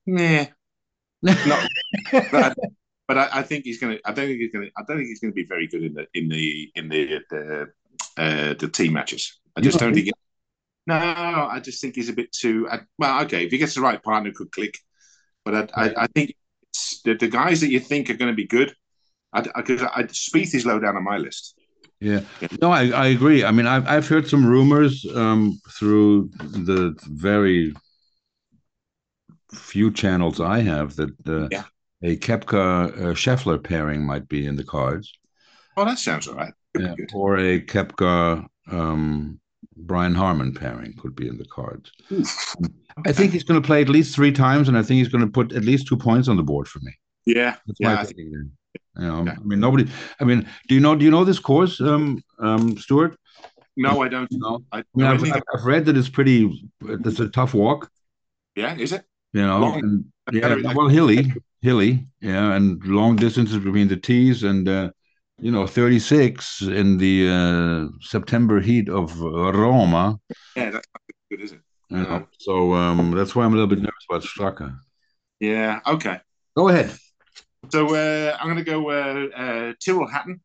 Yeah. 0.05 0.47
Not, 1.21 1.69
but 3.07 3.17
I, 3.17 3.25
I, 3.25 3.39
I 3.39 3.43
think 3.43 3.65
he's 3.65 3.79
going 3.79 3.97
to. 3.97 4.01
I 4.05 4.11
don't 4.11 4.27
think 4.27 4.39
he's 4.39 4.51
going 4.51 4.65
to. 4.65 4.71
I 4.77 4.83
don't 4.87 4.97
think 4.97 5.09
he's 5.09 5.19
going 5.19 5.31
to 5.31 5.35
be 5.35 5.45
very 5.45 5.67
good 5.67 5.83
in 5.83 5.93
the 5.93 6.07
in 6.13 6.29
the 6.29 6.71
in 6.75 6.89
the 6.89 7.19
the, 7.29 7.67
uh, 8.17 8.53
the 8.53 8.67
team 8.67 8.93
matches. 8.93 9.39
I 9.55 9.61
just 9.61 9.79
don't 9.79 9.93
don't 9.93 10.03
think. 10.03 10.11
no, 10.87 10.95
I 10.95 11.59
just 11.63 11.81
think 11.81 11.95
he's 11.95 12.09
a 12.09 12.13
bit 12.13 12.31
too. 12.31 12.67
I, 12.69 12.79
well, 12.97 13.23
okay, 13.23 13.45
if 13.45 13.51
he 13.51 13.57
gets 13.57 13.75
the 13.75 13.81
right 13.81 14.01
partner, 14.01 14.31
could 14.31 14.51
click. 14.51 14.77
But 15.43 15.71
I, 15.75 15.85
I, 15.85 15.93
I 16.03 16.07
think 16.07 16.35
it's, 16.69 17.01
the, 17.03 17.13
the 17.13 17.27
guys 17.27 17.61
that 17.61 17.69
you 17.69 17.79
think 17.79 18.09
are 18.09 18.15
going 18.15 18.31
to 18.31 18.35
be 18.35 18.47
good. 18.47 18.73
Because 19.33 19.83
I, 19.83 19.87
I, 19.95 20.03
Spieth 20.03 20.55
is 20.55 20.65
low 20.65 20.79
down 20.79 20.95
on 20.95 21.03
my 21.03 21.17
list. 21.17 21.59
Yeah, 21.99 22.21
no, 22.61 22.71
I, 22.71 22.89
I 22.89 23.07
agree. 23.07 23.43
I 23.43 23.51
mean, 23.51 23.67
I've 23.67 23.87
I've 23.87 24.07
heard 24.07 24.27
some 24.27 24.45
rumors 24.45 25.05
um, 25.15 25.59
through 25.77 26.29
the 26.37 26.95
very 27.07 27.73
few 29.53 29.91
channels 29.91 30.41
I 30.41 30.59
have 30.59 30.95
that 30.97 31.13
uh, 31.27 31.47
Yeah. 31.51 31.63
A 32.03 32.17
Koepka 32.17 32.91
uh, 32.91 33.13
Scheffler 33.13 33.63
pairing 33.63 34.05
might 34.05 34.27
be 34.27 34.45
in 34.45 34.55
the 34.55 34.63
cards, 34.63 35.11
Oh, 35.77 35.83
that 35.85 35.99
sounds 35.99 36.27
all 36.27 36.35
right. 36.35 36.53
Yeah, 36.79 36.95
or 37.13 37.37
a 37.37 37.59
Koepka 37.59 38.45
um, 38.71 39.39
Brian 39.75 40.15
Harman 40.15 40.53
pairing 40.53 40.93
could 40.97 41.15
be 41.15 41.27
in 41.27 41.37
the 41.37 41.45
cards. 41.45 41.91
Oof. 42.11 42.55
I 43.05 43.11
think 43.11 43.33
he's 43.33 43.43
going 43.43 43.61
to 43.61 43.65
play 43.65 43.81
at 43.81 43.89
least 43.89 44.15
three 44.15 44.31
times, 44.31 44.67
and 44.69 44.77
I 44.77 44.83
think 44.83 44.99
he's 44.99 45.09
going 45.09 45.25
to 45.25 45.29
put 45.31 45.51
at 45.51 45.63
least 45.65 45.87
two 45.87 45.97
points 45.97 46.27
on 46.27 46.37
the 46.37 46.43
board 46.43 46.67
for 46.67 46.79
me. 46.79 46.93
Yeah, 47.25 47.55
That's 47.67 47.79
yeah. 47.79 47.99
I 47.99 48.03
think. 48.05 48.17
You 48.19 48.49
know, 48.95 49.23
Yeah. 49.25 49.35
I 49.37 49.43
mean, 49.43 49.59
nobody. 49.59 49.89
I 50.19 50.23
mean, 50.23 50.47
do 50.67 50.75
you 50.75 50.81
know? 50.81 50.95
Do 50.95 51.03
you 51.03 51.11
know 51.11 51.25
this 51.25 51.39
course, 51.39 51.81
um, 51.81 52.21
um, 52.39 52.77
Stuart? 52.77 53.17
no, 53.75 54.01
I 54.01 54.07
don't. 54.07 54.29
No. 54.31 54.63
I, 54.71 54.83
mean, 54.95 55.05
I 55.07 55.13
I've, 55.13 55.21
think- 55.21 55.35
I've 55.35 55.43
I've 55.53 55.65
read 55.65 55.85
that 55.85 55.97
it's 55.97 56.07
pretty. 56.09 56.69
It's 56.85 57.19
a 57.19 57.27
tough 57.27 57.53
walk, 57.53 57.89
yeah, 58.55 58.75
is 58.77 58.93
it? 58.93 59.03
You 59.35 59.45
know. 59.45 59.59
Long. 59.59 59.83
and, 59.83 60.05
yeah, 60.31 60.73
well, 60.73 60.87
hilly, 60.87 61.33
hilly, 61.61 62.07
yeah, 62.21 62.53
and 62.53 62.83
long 62.85 63.15
distances 63.15 63.57
between 63.57 63.87
the 63.87 63.97
tees, 63.97 64.43
and 64.43 64.67
uh, 64.67 64.89
you 65.39 65.51
know, 65.51 65.67
thirty 65.67 65.99
six 65.99 66.61
in 66.61 66.97
the 66.97 67.29
uh, 67.29 67.97
September 68.01 68.59
heat 68.61 68.89
of 68.89 69.19
Roma. 69.19 70.17
Yeah, 70.55 70.71
that's 70.71 70.87
not 70.93 71.01
good, 71.29 71.41
is 71.41 71.51
it? 71.51 71.61
You 71.89 71.97
know, 71.97 72.25
so 72.39 72.73
um, 72.73 73.11
that's 73.11 73.35
why 73.35 73.45
I'm 73.45 73.53
a 73.53 73.55
little 73.55 73.69
bit 73.69 73.79
nervous 73.79 74.05
about 74.09 74.23
Straka. 74.23 74.75
Yeah. 75.39 75.81
Okay. 75.85 76.19
Go 76.57 76.69
ahead. 76.69 76.91
So 77.69 77.93
uh, 77.93 78.37
I'm 78.39 78.47
going 78.47 78.63
to 78.63 78.63
go 78.63 78.89
uh, 78.89 79.27
uh, 79.35 79.73
Tyrrell 79.83 80.07
Hatton. 80.07 80.41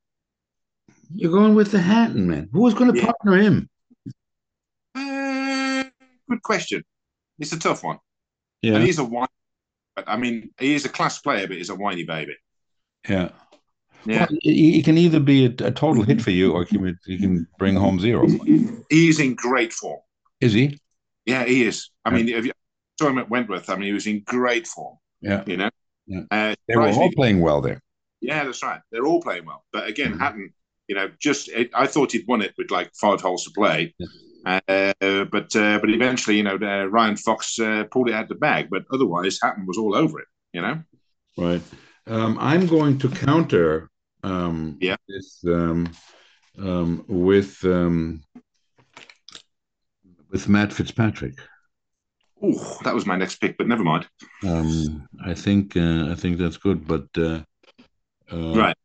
You're 1.14 1.32
going 1.32 1.54
with 1.54 1.70
the 1.70 1.80
Hatton 1.80 2.28
man. 2.28 2.48
Who's 2.52 2.74
going 2.74 2.92
to 2.92 2.98
Yeah. 2.98 3.06
partner 3.06 3.36
him? 3.36 3.70
Uh, 4.94 5.84
good 6.28 6.42
question. 6.42 6.84
It's 7.38 7.52
a 7.52 7.58
tough 7.58 7.82
one. 7.82 7.98
Yeah, 8.62 8.74
And 8.74 8.84
he's 8.84 8.98
a 8.98 9.04
whiny. 9.04 9.28
I 10.06 10.16
mean, 10.16 10.50
he 10.58 10.74
is 10.74 10.84
a 10.84 10.88
class 10.88 11.18
player, 11.18 11.46
but 11.46 11.56
he's 11.56 11.70
a 11.70 11.74
whiny 11.74 12.04
baby. 12.04 12.36
yeah. 13.08 13.30
Yeah. 14.06 14.20
Well, 14.30 14.38
he, 14.40 14.72
he 14.72 14.82
can 14.82 14.96
either 14.96 15.20
be 15.20 15.44
a, 15.44 15.48
a 15.66 15.70
total 15.70 16.02
hit 16.04 16.22
for 16.22 16.30
you, 16.30 16.52
or 16.52 16.64
he 16.64 16.78
can, 16.78 16.98
he 17.04 17.18
can 17.18 17.46
bring 17.58 17.76
home 17.76 18.00
zero. 18.00 18.26
He's 18.88 19.20
in 19.20 19.34
great 19.34 19.74
form. 19.74 20.00
Is 20.40 20.54
he? 20.54 20.78
Yeah, 21.26 21.44
he 21.44 21.64
is. 21.64 21.90
I 22.06 22.10
Yeah. 22.10 22.16
mean, 22.16 22.28
if 22.30 22.46
you 22.46 22.52
saw 22.98 23.08
him 23.08 23.18
at 23.18 23.28
Wentworth, 23.28 23.68
I 23.68 23.74
mean, 23.74 23.88
he 23.88 23.92
was 23.92 24.06
in 24.06 24.20
great 24.24 24.66
form. 24.66 24.96
Yeah. 25.20 25.44
You 25.46 25.58
know? 25.58 25.70
Yeah. 26.06 26.20
Uh, 26.30 26.54
They 26.66 26.76
were 26.76 26.88
all 26.88 27.12
playing 27.12 27.40
well 27.40 27.60
there. 27.60 27.82
Yeah, 28.22 28.44
that's 28.44 28.62
right. 28.62 28.80
They're 28.90 29.04
all 29.04 29.20
playing 29.20 29.44
well. 29.44 29.64
But 29.70 29.86
again, 29.86 30.14
Mhm. 30.14 30.18
Hatton, 30.18 30.54
you 30.88 30.94
know, 30.94 31.10
just 31.20 31.48
it, 31.50 31.70
I 31.74 31.86
thought 31.86 32.12
he'd 32.12 32.26
won 32.26 32.40
it 32.40 32.54
with 32.56 32.70
like 32.70 32.90
five 32.94 33.20
holes 33.20 33.44
to 33.44 33.50
play. 33.50 33.94
Uh, 34.46 34.92
but 35.30 35.54
uh, 35.54 35.78
but 35.80 35.90
eventually, 35.90 36.36
you 36.36 36.42
know, 36.42 36.56
uh, 36.60 36.86
Ryan 36.86 37.16
Fox 37.16 37.58
uh, 37.58 37.84
pulled 37.90 38.08
it 38.08 38.14
out 38.14 38.24
of 38.24 38.28
the 38.30 38.34
bag. 38.36 38.68
But 38.70 38.84
otherwise, 38.92 39.38
Hatton 39.42 39.66
was 39.66 39.78
all 39.78 39.94
over 39.94 40.20
it. 40.20 40.28
You 40.52 40.62
know. 40.62 40.82
Right. 41.36 41.62
Um, 42.06 42.38
I'm 42.40 42.66
going 42.66 42.98
to 42.98 43.08
counter 43.08 43.90
um, 44.24 44.78
Yeah. 44.80 44.96
this 45.08 45.44
um, 45.46 45.90
um, 46.58 47.04
with 47.08 47.62
um, 47.64 48.22
with 50.30 50.48
Matt 50.48 50.72
Fitzpatrick. 50.72 51.34
Oh, 52.42 52.78
that 52.84 52.94
was 52.94 53.04
my 53.06 53.16
next 53.16 53.36
pick, 53.36 53.58
but 53.58 53.68
never 53.68 53.84
mind. 53.84 54.08
Um, 54.42 55.06
I 55.24 55.34
think 55.34 55.76
uh, 55.76 56.10
I 56.10 56.14
think 56.14 56.38
that's 56.38 56.56
good, 56.56 56.86
but 56.86 57.06
uh, 57.16 57.42
uh, 58.32 58.54
Right. 58.58 58.76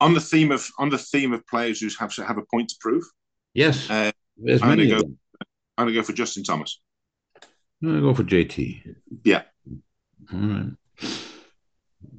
On 0.00 0.14
the 0.14 0.20
theme 0.20 0.50
of 0.50 0.66
on 0.78 0.88
the 0.88 0.98
theme 0.98 1.32
of 1.32 1.46
players 1.46 1.80
who 1.80 1.88
have 2.00 2.12
have 2.16 2.38
a 2.38 2.46
point 2.50 2.70
to 2.70 2.76
prove, 2.80 3.04
Yes, 3.54 3.88
Uh, 3.90 4.10
there's 4.36 4.62
I'm 4.62 4.70
many 4.70 4.88
gonna 4.88 5.02
go- 5.02 5.16
I'm 5.78 5.86
going 5.86 5.94
to 5.94 6.00
go 6.00 6.04
for 6.04 6.12
Justin 6.12 6.44
Thomas. 6.44 6.80
I'm 7.82 7.88
gonna 7.88 8.00
go 8.00 8.14
for 8.14 8.24
JT. 8.24 8.82
Yeah. 9.24 9.42
All 10.32 10.38
right. 10.38 10.72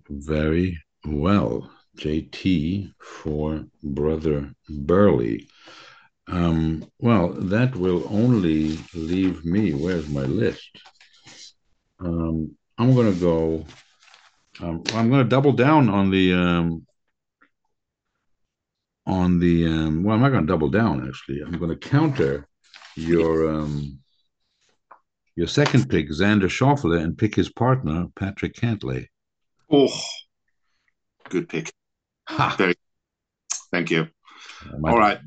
Very 0.09 0.77
well. 1.05 1.71
JT 1.97 2.91
for 2.99 3.65
brother 3.83 4.51
Burley. 4.69 5.47
Um, 6.27 6.85
well, 6.99 7.29
that 7.33 7.75
will 7.75 8.05
only 8.09 8.79
leave 8.93 9.45
me. 9.45 9.73
Where's 9.73 10.09
my 10.09 10.23
list? 10.23 10.69
Um, 11.99 12.55
I'm 12.77 12.95
gonna 12.95 13.13
go. 13.13 13.65
Um, 14.59 14.83
I'm 14.93 15.09
gonna 15.09 15.23
double 15.23 15.53
down 15.53 15.89
on 15.89 16.09
the 16.09 16.33
um, 16.33 16.85
on 19.05 19.39
the. 19.39 19.67
Um, 19.67 20.03
well, 20.03 20.15
I'm 20.15 20.21
not 20.21 20.29
gonna 20.31 20.47
double 20.47 20.69
down. 20.69 21.07
Actually, 21.07 21.41
I'm 21.41 21.57
gonna 21.57 21.75
counter 21.75 22.47
your 22.95 23.49
um, 23.49 23.99
your 25.35 25.47
second 25.47 25.89
pick, 25.89 26.09
Xander 26.09 26.43
Schauffele, 26.49 27.01
and 27.01 27.17
pick 27.17 27.35
his 27.35 27.49
partner, 27.49 28.07
Patrick 28.15 28.55
Cantlay. 28.55 29.07
Oh, 29.71 29.91
good 31.29 31.49
pick. 31.49 31.71
Ha! 32.27 32.55
Thank 33.71 33.91
you. 33.91 34.07
My- 34.79 34.91
All 34.91 34.97
right. 34.99 35.19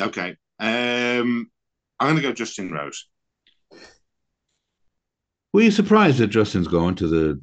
Okay. 0.00 0.36
Um, 0.58 1.50
I'm 1.98 2.08
going 2.08 2.16
to 2.16 2.22
go 2.22 2.32
Justin 2.32 2.70
Rose. 2.70 3.06
Were 5.52 5.62
you 5.62 5.70
surprised 5.70 6.18
that 6.18 6.26
Justin's 6.26 6.68
going 6.68 6.96
to 6.96 7.08
the 7.08 7.40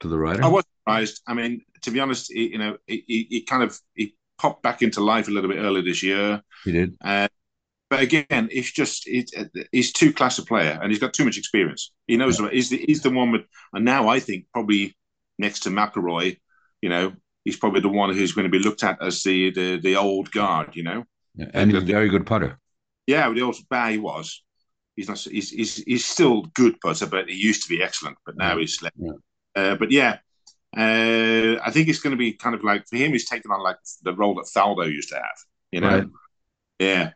to 0.00 0.08
the 0.08 0.16
Ryder? 0.16 0.44
I 0.44 0.48
was 0.48 0.64
surprised. 0.78 1.22
I 1.26 1.34
mean, 1.34 1.62
to 1.82 1.90
be 1.90 1.98
honest, 1.98 2.32
he, 2.32 2.52
you 2.52 2.58
know, 2.58 2.76
he, 2.86 3.04
he, 3.08 3.26
he 3.28 3.42
kind 3.42 3.64
of 3.64 3.76
he 3.94 4.14
popped 4.38 4.62
back 4.62 4.82
into 4.82 5.00
life 5.00 5.28
a 5.28 5.30
little 5.30 5.50
bit 5.50 5.58
earlier 5.58 5.82
this 5.82 6.02
year. 6.02 6.42
he 6.64 6.72
did. 6.72 6.96
Uh, 7.02 7.28
but 7.90 8.00
again, 8.00 8.48
it's 8.50 8.72
just 8.72 9.04
it, 9.06 9.30
he's 9.72 9.92
too 9.92 10.12
class 10.12 10.38
a 10.38 10.44
player, 10.44 10.78
and 10.82 10.90
he's 10.90 10.98
got 11.00 11.14
too 11.14 11.24
much 11.24 11.38
experience. 11.38 11.92
He 12.06 12.16
knows 12.16 12.38
he's 12.50 12.70
the 12.70 12.78
he's 12.86 13.02
the 13.02 13.10
one 13.10 13.30
with, 13.32 13.42
and 13.72 13.84
now 13.84 14.08
I 14.08 14.18
think 14.20 14.46
probably 14.52 14.96
next 15.38 15.60
to 15.64 15.70
McIlroy, 15.70 16.38
you 16.82 16.88
know, 16.88 17.12
he's 17.44 17.56
probably 17.56 17.80
the 17.80 17.88
one 17.88 18.12
who's 18.12 18.32
going 18.32 18.50
to 18.50 18.58
be 18.58 18.64
looked 18.64 18.82
at 18.82 19.00
as 19.02 19.22
the 19.22 19.50
the, 19.52 19.80
the 19.80 19.96
old 19.96 20.32
guard. 20.32 20.74
You 20.74 20.82
know, 20.82 21.04
Yeah, 21.36 21.46
and 21.54 21.70
he's 21.70 21.80
a 21.80 21.84
very 21.86 22.08
good 22.08 22.26
putter. 22.26 22.58
yeah, 23.06 23.30
the 23.32 23.42
old 23.42 23.56
bad 23.70 23.92
he 23.92 23.98
was. 23.98 24.42
He's 24.96 25.08
not. 25.08 25.18
He's, 25.20 25.50
he's 25.50 25.76
he's 25.76 26.04
still 26.04 26.42
good 26.54 26.80
putter, 26.80 27.06
but 27.06 27.28
he 27.28 27.36
used 27.36 27.62
to 27.62 27.68
be 27.68 27.82
excellent. 27.84 28.16
But 28.26 28.36
now 28.36 28.54
Yeah. 28.54 28.60
he's. 28.60 28.78
Yeah. 28.96 29.12
Uh, 29.54 29.76
but 29.76 29.92
yeah, 29.92 30.18
uh, 30.76 31.60
I 31.64 31.70
think 31.70 31.88
it's 31.88 32.00
going 32.00 32.12
to 32.12 32.16
be 32.18 32.32
kind 32.32 32.54
of 32.54 32.64
like 32.64 32.86
for 32.86 32.96
him. 32.96 33.12
He's 33.12 33.28
taken 33.28 33.50
on 33.50 33.62
like 33.62 33.76
the 34.02 34.14
role 34.14 34.34
that 34.36 34.46
Faldo 34.54 34.90
used 34.90 35.10
to 35.10 35.16
have. 35.16 35.38
You 35.72 35.80
know. 35.80 35.88
Right. 35.88 36.06
Yeah. 36.78 37.10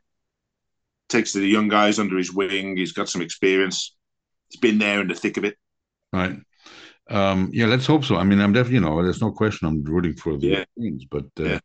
Takes 1.08 1.32
the 1.32 1.46
young 1.46 1.68
guys 1.68 1.98
under 1.98 2.16
his 2.16 2.32
wing. 2.32 2.76
He's 2.76 2.92
got 2.92 3.08
some 3.08 3.22
experience. 3.22 3.96
He's 4.48 4.60
been 4.60 4.78
there 4.78 5.00
in 5.00 5.08
the 5.08 5.14
thick 5.14 5.36
of 5.36 5.44
it. 5.44 5.56
Right. 6.12 6.36
Um, 7.08 7.50
yeah, 7.52 7.66
let's 7.66 7.86
hope 7.86 8.04
so. 8.04 8.16
I 8.16 8.24
mean, 8.24 8.40
I'm 8.40 8.52
definitely, 8.52 8.76
you 8.76 8.80
know, 8.82 9.02
there's 9.02 9.20
no 9.20 9.32
question 9.32 9.66
I'm 9.66 9.82
rooting 9.82 10.14
for 10.14 10.36
the 10.36 10.46
Yeah. 10.46 10.64
Queens, 10.76 11.04
but 11.10 11.26
uh, 11.40 11.44
Yeah. 11.44 11.58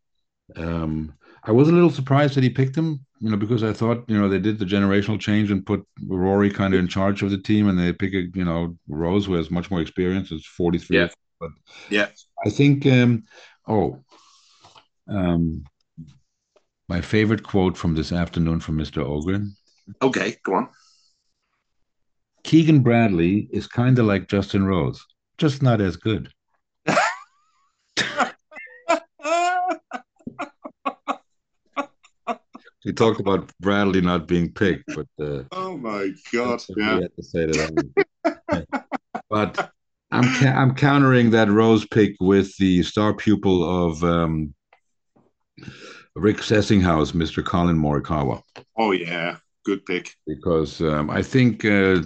um, 0.58 1.13
I 1.43 1.52
was 1.52 1.69
a 1.69 1.71
little 1.71 1.91
surprised 1.91 2.34
that 2.36 2.43
he 2.43 2.50
picked 2.50 2.76
him, 2.76 3.06
you 3.19 3.30
know, 3.30 3.38
because 3.38 3.63
I 3.63 3.71
thought, 3.71 4.04
you 4.08 4.19
know, 4.19 4.28
they 4.28 4.39
did 4.39 4.58
the 4.58 4.65
generational 4.65 5.19
change 5.19 5.52
and 5.52 5.63
put 5.63 5.86
Rory 6.08 6.50
kind 6.50 6.74
of 6.74 6.80
in 6.80 6.88
charge 6.88 7.21
of 7.21 7.30
the 7.30 7.38
team, 7.38 7.69
and 7.69 7.78
they 7.78 7.93
pick 7.93 8.13
a, 8.15 8.24
you 8.34 8.45
know, 8.45 8.76
Rose 8.88 9.28
who 9.28 9.36
has 9.36 9.52
much 9.52 9.69
more 9.69 9.82
experience. 9.82 10.32
It's 10.32 10.48
43. 10.48 10.98
Yeah. 10.98 11.10
But 11.45 11.51
Yeah. 11.89 12.08
I 12.45 12.49
think, 12.49 12.86
um, 12.86 13.23
oh, 13.67 14.03
um, 15.08 15.63
my 16.88 17.01
favorite 17.01 17.43
quote 17.43 17.77
from 17.77 17.95
this 17.95 18.12
afternoon 18.12 18.60
from 18.60 18.77
Mr. 18.77 19.01
Ogren 19.01 19.55
Okay, 20.01 20.38
go 20.43 20.55
on. 20.55 20.69
Keegan 22.43 22.81
Bradley 22.81 23.47
is 23.51 23.67
kind 23.67 23.97
of 23.99 24.05
like 24.05 24.27
Justin 24.27 24.65
Rose, 24.65 25.03
just 25.38 25.62
not 25.62 25.81
as 25.81 25.95
good. 25.95 26.31
He 32.86 32.93
talked 32.93 33.19
about 33.19 33.51
Bradley 33.60 33.99
not 33.99 34.27
being 34.27 34.53
picked, 34.53 34.84
but 34.95 35.08
uh, 35.19 35.41
oh 35.51 35.75
my 35.75 36.12
God. 36.31 36.63
Yeah. 36.77 36.99
had 36.99 37.15
to 37.15 37.23
say 37.23 37.45
that. 37.47 38.67
but 39.29 39.71
I'm 40.15 40.34
ca- 40.39 40.54
I'm 40.58 40.73
countering 40.75 41.32
that 41.32 41.49
Rose 41.49 41.86
pick 41.86 42.15
with 42.19 42.56
the 42.58 42.84
star 42.84 43.13
pupil 43.13 43.88
of 43.88 44.04
um, 44.04 44.54
Rick 46.15 46.38
Sessinghaus, 46.38 47.12
Mr. 47.12 47.43
Collin 47.43 47.78
Morikawa, 47.78 48.41
Oh 48.78 48.91
yeah. 48.91 49.38
Good 49.65 49.84
pick. 49.86 50.13
because 50.28 50.80
um, 50.82 51.10
I 51.10 51.23
think 51.23 51.65
uh, 51.65 51.97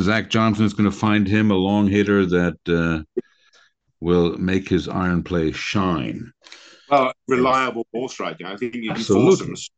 Zach 0.00 0.28
Johnson 0.28 0.64
is 0.64 0.74
going 0.74 0.90
to 0.90 0.96
find 0.96 1.26
him 1.26 1.50
a 1.52 1.54
long 1.54 1.86
hitter 1.86 2.26
that 2.26 2.56
uh, 2.68 3.20
will 4.00 4.36
make 4.38 4.68
his 4.68 4.88
iron 4.88 5.22
play 5.22 5.52
shine. 5.52 6.32
Well, 6.90 7.12
reliable 7.28 7.86
ball 7.92 8.08
striker. 8.08 8.44
I 8.46 8.56
think 8.56 8.74
you 8.74 8.82
can 8.82 8.90
Absolutely. 8.90 9.46
force 9.46 9.68
him. 9.68 9.74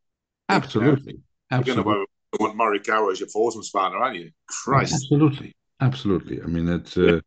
Absolutely, 0.49 1.13
You're 1.51 1.63
going 1.63 1.79
absolutely. 1.79 2.07
to 2.33 2.43
want 2.43 2.59
Morikawa 2.59 3.13
as 3.13 3.21
your 3.21 3.29
foursome 3.29 3.63
partner, 3.73 3.99
aren't 3.99 4.17
you? 4.17 4.31
Christ. 4.49 4.95
Absolutely, 4.95 5.55
absolutely. 5.81 6.43
I 6.43 6.47
mean, 6.47 6.65
that's 6.67 6.97
uh, 6.97 7.21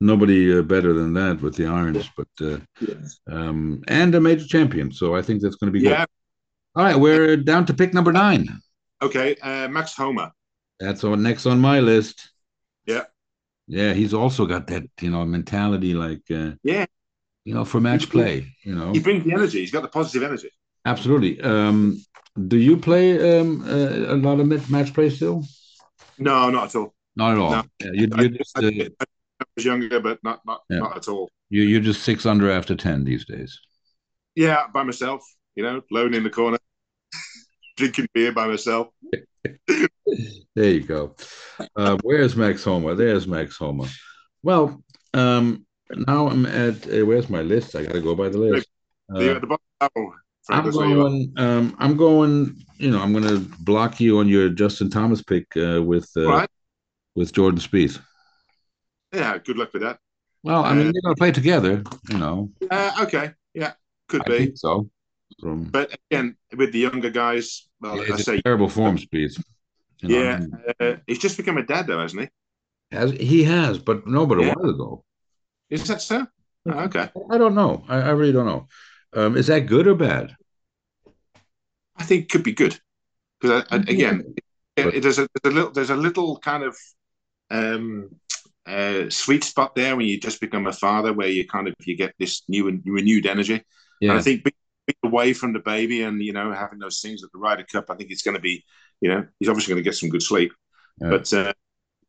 nobody 0.00 0.58
uh, 0.58 0.62
better 0.62 0.92
than 0.92 1.12
that 1.14 1.40
with 1.40 1.54
the 1.56 1.66
irons, 1.66 2.08
but 2.16 2.28
uh, 2.40 2.58
um, 3.30 3.82
and 3.88 4.14
a 4.14 4.20
major 4.20 4.46
champion. 4.46 4.92
So 4.92 5.14
I 5.16 5.22
think 5.22 5.42
that's 5.42 5.56
going 5.56 5.72
to 5.72 5.78
be 5.78 5.84
Yeah. 5.84 6.00
good. 6.00 6.08
All 6.76 6.84
right, 6.84 6.96
we're 6.96 7.36
down 7.36 7.64
to 7.66 7.74
pick 7.74 7.94
number 7.94 8.12
nine. 8.12 8.48
Okay. 9.02 9.36
Uh, 9.42 9.68
Max 9.68 9.94
Homa. 9.94 10.32
That's 10.78 11.04
on 11.04 11.22
next 11.22 11.46
on 11.46 11.58
my 11.60 11.80
list. 11.80 12.28
Yeah. 12.86 13.04
Yeah, 13.66 13.94
he's 13.94 14.12
also 14.14 14.46
got 14.46 14.66
that 14.68 14.84
you 15.00 15.10
know 15.10 15.24
mentality, 15.24 15.94
like 15.94 16.22
uh, 16.30 16.52
Yeah. 16.62 16.86
you 17.44 17.54
know, 17.54 17.64
for 17.64 17.80
match 17.80 18.10
play. 18.10 18.54
You 18.62 18.74
know, 18.74 18.92
He 18.92 19.00
brings 19.00 19.24
the 19.24 19.32
energy. 19.32 19.60
He's 19.60 19.70
got 19.72 19.82
the 19.82 19.88
positive 19.88 20.22
energy. 20.22 20.50
absolutely. 20.84 21.40
Um, 21.40 22.04
do 22.48 22.58
you 22.58 22.76
play 22.76 23.38
um, 23.40 23.62
uh, 23.66 24.12
a 24.14 24.16
lot 24.16 24.38
of 24.40 24.70
match 24.70 24.92
play 24.92 25.08
still? 25.10 25.44
No, 26.18 26.50
not 26.50 26.64
at 26.68 26.76
all. 26.76 26.94
Not 27.16 27.32
at 27.32 27.38
all. 27.38 27.50
No. 27.50 27.62
Yeah, 27.80 27.90
you, 27.94 28.08
I, 28.12 28.22
you 28.22 28.28
just 28.28 28.58
I, 28.58 28.66
uh, 29.00 29.04
I 29.40 29.44
was 29.56 29.64
younger, 29.64 30.00
but 30.00 30.18
not 30.22 30.40
not 30.46 30.62
Yeah. 30.70 30.78
not 30.78 30.96
at 30.96 31.08
all. 31.08 31.30
you 31.50 31.62
you're 31.62 31.80
just 31.80 32.02
six 32.02 32.26
under 32.26 32.50
after 32.50 32.74
ten 32.74 33.04
these 33.04 33.24
days. 33.24 33.58
Yeah, 34.34 34.66
by 34.72 34.82
myself. 34.82 35.22
You 35.54 35.62
know, 35.62 35.82
alone 35.90 36.12
in 36.14 36.22
the 36.22 36.30
corner, 36.30 36.58
drinking 37.76 38.08
beer 38.14 38.32
by 38.32 38.46
myself. 38.46 38.88
There 40.54 40.70
you 40.70 40.80
go. 40.80 41.14
Uh, 41.76 41.98
where's 42.02 42.34
Max 42.36 42.64
Homa? 42.64 42.94
There's 42.94 43.26
Max 43.26 43.56
Homa. 43.58 43.86
Well, 44.42 44.82
um, 45.12 45.66
now 45.94 46.28
I'm 46.28 46.46
at 46.46 46.86
uh, 46.90 47.04
where's 47.04 47.28
my 47.28 47.42
list? 47.42 47.76
I 47.76 47.82
got 47.84 47.92
to 47.92 48.00
go 48.00 48.14
by 48.14 48.28
the 48.30 48.38
list. 48.38 48.68
You're 49.14 49.32
Uh, 49.32 49.34
at 49.36 49.40
the 49.42 49.46
bottom. 49.46 49.64
of 49.80 49.90
the 49.94 50.00
barrel, 50.00 50.14
Frank, 50.44 50.58
I'm 50.58 50.64
that's 50.64 50.76
where 50.76 50.86
you 50.88 51.00
are. 51.00 51.04
going. 51.04 51.32
Um, 51.36 51.76
I'm 51.78 51.96
going. 51.96 52.56
You 52.78 52.90
know, 52.90 53.00
I'm 53.02 53.12
going 53.12 53.24
to 53.24 53.40
block 53.60 54.00
you 54.00 54.18
on 54.18 54.28
your 54.28 54.48
Justin 54.48 54.88
Thomas 54.90 55.22
pick 55.22 55.46
uh, 55.56 55.82
with 55.82 56.08
uh, 56.16 56.26
Right. 56.26 56.48
with 57.14 57.32
Jordan 57.32 57.60
Spieth. 57.60 58.00
Yeah, 59.16 59.38
good 59.38 59.56
luck 59.56 59.72
with 59.72 59.82
that. 59.82 59.98
Well, 60.42 60.62
I 60.64 60.74
mean, 60.74 60.88
Uh, 60.88 60.92
they're 60.92 61.02
going 61.02 61.14
to 61.14 61.18
play 61.18 61.32
together. 61.32 61.82
You 62.10 62.18
know, 62.18 62.50
Uh, 62.70 62.92
okay, 63.04 63.32
yeah, 63.54 63.72
could 64.08 64.22
I 64.26 64.28
be. 64.38 64.52
so. 64.56 64.90
From 65.40 65.64
But 65.64 65.96
again, 66.10 66.36
with 66.56 66.72
the 66.72 66.78
younger 66.80 67.10
guys, 67.10 67.68
well, 67.80 67.96
yeah, 68.06 68.14
I 68.14 68.18
say, 68.18 68.40
terrible 68.42 68.68
form, 68.68 68.96
Spieth. 68.98 69.42
You 70.02 70.08
know, 70.08 70.22
yeah, 70.22 70.40
uh, 70.80 70.96
he's 71.06 71.18
just 71.18 71.36
become 71.36 71.56
a 71.58 71.62
dad, 71.64 71.86
though, 71.86 71.98
hasn't 72.00 72.22
he? 72.22 72.28
has 72.92 73.10
he 73.10 73.42
has, 73.44 73.78
but 73.78 74.06
no, 74.06 74.26
but 74.26 74.38
a 74.38 74.42
Yeah. 74.44 74.54
while 74.54 74.70
ago. 74.70 75.04
Is 75.70 75.88
that 75.88 76.00
so? 76.02 76.26
Oh, 76.66 76.78
okay, 76.86 77.08
I 77.30 77.38
don't 77.38 77.54
know. 77.56 77.84
I, 77.88 77.96
I 77.96 78.10
really 78.10 78.32
don't 78.32 78.46
know. 78.46 78.68
Um, 79.14 79.36
is 79.36 79.46
that 79.48 79.66
good 79.66 79.86
or 79.88 79.94
bad? 79.96 80.36
I 81.96 82.04
think 82.04 82.30
could 82.30 82.44
be 82.44 82.52
good 82.52 82.78
because 83.40 83.64
again, 83.70 84.34
But- 84.76 84.94
it, 84.94 85.02
there's 85.02 85.18
a 85.18 85.26
there's 85.42 85.52
a 85.52 85.56
little 85.56 85.70
there's 85.72 85.90
a 85.90 85.96
little 85.96 86.38
kind 86.38 86.62
of 86.62 86.76
um, 87.50 88.10
uh, 88.66 89.10
sweet 89.10 89.44
spot 89.44 89.74
there 89.74 89.96
when 89.96 90.06
you 90.06 90.18
just 90.20 90.40
become 90.40 90.66
a 90.66 90.72
father, 90.72 91.12
where 91.12 91.28
you 91.28 91.46
kind 91.46 91.68
of 91.68 91.74
you 91.84 91.96
get 91.96 92.14
this 92.18 92.42
new 92.48 92.68
and 92.68 92.82
renewed 92.84 93.26
energy. 93.26 93.62
Yeah. 94.00 94.10
And 94.10 94.18
I 94.18 94.22
think 94.22 94.44
being 94.44 94.54
away 95.12 95.32
from 95.32 95.52
the 95.52 95.60
baby 95.60 96.02
and 96.02 96.22
you 96.22 96.32
know 96.32 96.52
having 96.52 96.78
those 96.78 97.00
things 97.00 97.22
at 97.24 97.30
the 97.32 97.38
Ryder 97.38 97.64
Cup, 97.70 97.86
I 97.90 97.94
think 97.96 98.10
it's 98.10 98.22
going 98.22 98.36
to 98.36 98.40
be, 98.40 98.64
you 99.00 99.08
know, 99.08 99.26
he's 99.38 99.48
obviously 99.48 99.72
going 99.72 99.82
to 99.82 99.88
get 99.88 99.96
some 99.96 100.08
good 100.10 100.22
sleep. 100.22 100.52
Yeah. 101.00 101.10
But 101.10 101.32
uh, 101.32 101.52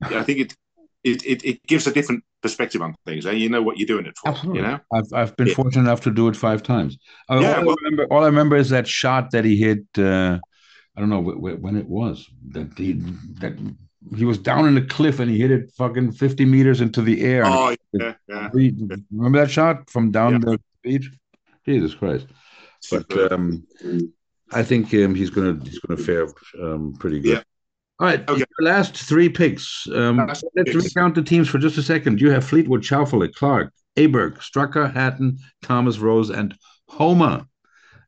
I 0.01 0.23
think 0.23 0.39
it, 0.39 0.55
it 1.03 1.25
it 1.25 1.45
it 1.45 1.63
gives 1.67 1.87
a 1.87 1.93
different 1.93 2.23
perspective 2.41 2.81
on 2.81 2.95
things. 3.05 3.25
Eh? 3.25 3.31
You 3.31 3.49
know 3.49 3.61
what 3.61 3.77
you're 3.77 3.87
doing 3.87 4.05
it 4.05 4.17
for. 4.17 4.29
Absolutely. 4.29 4.61
You 4.61 4.67
know. 4.67 4.79
I've 4.93 5.13
I've 5.13 5.35
been 5.37 5.47
Yeah. 5.47 5.53
fortunate 5.55 5.83
enough 5.83 6.01
to 6.01 6.11
do 6.11 6.27
it 6.27 6.35
five 6.35 6.61
times. 6.63 6.97
Uh, 7.29 7.39
Yeah, 7.41 7.57
all, 7.59 7.65
well- 7.67 7.75
I 7.81 7.83
remember, 7.85 8.07
all 8.13 8.23
I 8.23 8.27
remember 8.27 8.55
is 8.55 8.69
that 8.69 8.87
shot 8.87 9.31
that 9.31 9.45
he 9.45 9.57
hit. 9.57 9.83
Uh, 9.97 10.39
I 10.95 10.99
don't 10.99 11.09
know 11.09 11.21
wh- 11.21 11.37
wh- 11.37 11.61
when 11.61 11.77
it 11.77 11.87
was 11.87 12.27
that 12.49 12.75
he 12.77 12.93
that 13.41 13.53
he 14.15 14.25
was 14.25 14.37
down 14.37 14.67
in 14.67 14.75
the 14.75 14.81
cliff 14.81 15.19
and 15.19 15.29
he 15.29 15.39
hit 15.39 15.51
it 15.51 15.71
fucking 15.77 16.11
fifty 16.13 16.45
meters 16.45 16.81
into 16.81 17.01
the 17.01 17.21
air. 17.23 17.43
Oh 17.45 17.75
yeah, 17.93 18.13
yeah. 18.27 18.49
remember 18.53 19.39
that 19.39 19.51
shot 19.51 19.89
from 19.89 20.11
down 20.11 20.33
Yeah. 20.33 20.39
the 20.39 20.59
beach? 20.83 21.09
Jesus 21.65 21.93
Christ! 21.93 22.27
But 22.91 23.31
um, 23.31 23.65
I 24.51 24.63
think 24.63 24.93
um, 24.93 25.15
he's 25.15 25.29
gonna 25.29 25.59
he's 25.63 25.79
gonna 25.79 25.99
fare 26.01 26.27
um, 26.61 26.93
pretty 26.99 27.19
good. 27.19 27.29
Yeah. 27.37 27.43
All 27.99 28.05
right, 28.07 28.21
Okay. 28.29 28.37
your 28.59 28.69
last 28.71 28.95
three 28.95 29.27
picks. 29.27 29.87
Um, 29.91 30.17
Last 30.17 30.45
let's 30.55 30.71
picks. 30.71 30.85
recount 30.85 31.15
the 31.15 31.23
teams 31.23 31.49
for 31.49 31.57
just 31.57 31.77
a 31.79 31.81
second. 31.83 32.21
You 32.21 32.29
have 32.29 32.45
Fleetwood, 32.45 32.83
Schauffele, 32.83 33.33
Clark, 33.33 33.73
Aberg, 33.97 34.37
Straka, 34.37 34.93
Hatton, 34.93 35.39
Thomas 35.63 35.97
Rose, 35.97 36.29
and 36.29 36.53
Homa. 36.89 37.47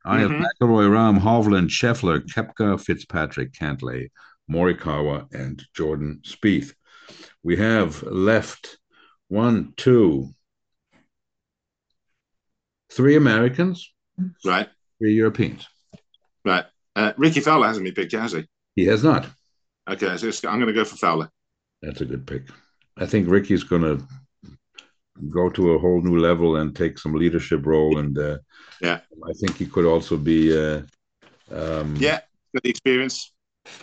I 0.06 0.20
have 0.20 0.30
Mhm. 0.30 0.42
McIlroy, 0.62 0.90
Rahm, 0.90 1.20
Hovland, 1.20 1.70
Scheffler, 1.70 2.20
Koepka, 2.24 2.80
Fitzpatrick, 2.80 3.52
Cantlay, 3.54 4.10
Morikawa, 4.50 5.32
and 5.34 5.64
Jordan 5.76 6.22
Spieth. 6.26 6.74
We 7.44 7.58
have 7.58 8.04
left 8.04 8.78
one, 9.28 9.74
two, 9.78 10.30
three 12.92 13.16
Americans, 13.16 13.92
right, 14.46 14.68
three 15.00 15.14
Europeans. 15.14 15.68
right. 16.44 16.66
Uh, 16.96 17.14
Rickie 17.18 17.40
Fowler 17.40 17.68
hasn't 17.68 17.86
been 17.86 17.94
picked, 17.94 18.14
yet, 18.14 18.24
has 18.24 18.34
he? 18.34 18.46
He 18.76 18.86
has 18.86 19.04
not. 19.04 19.28
Okay, 19.90 20.18
so 20.18 20.50
I'm 20.50 20.60
going 20.60 20.68
to 20.68 20.74
go 20.74 20.84
for 20.84 20.98
Fowler. 20.98 21.30
That's 21.82 22.02
a 22.02 22.06
good 22.06 22.28
pick. 22.28 22.44
I 22.98 23.06
think 23.06 23.30
Rickie's 23.30 23.64
going 23.64 23.84
to 23.84 24.06
go 25.30 25.50
to 25.50 25.72
a 25.72 25.80
whole 25.80 26.02
new 26.02 26.20
level 26.20 26.58
and 26.58 26.76
take 26.76 26.98
some 27.00 27.14
leadership 27.14 27.66
role. 27.66 28.00
And 28.00 28.18
uh, 28.18 28.40
Yeah. 28.82 29.00
I 29.24 29.34
think 29.40 29.58
he 29.58 29.66
could 29.66 29.86
also 29.86 30.18
be. 30.18 30.56
Uh, 30.58 30.82
um, 31.52 31.96
Yeah, 31.96 32.20
got 32.54 32.64
the 32.64 32.70
experience. 32.70 33.32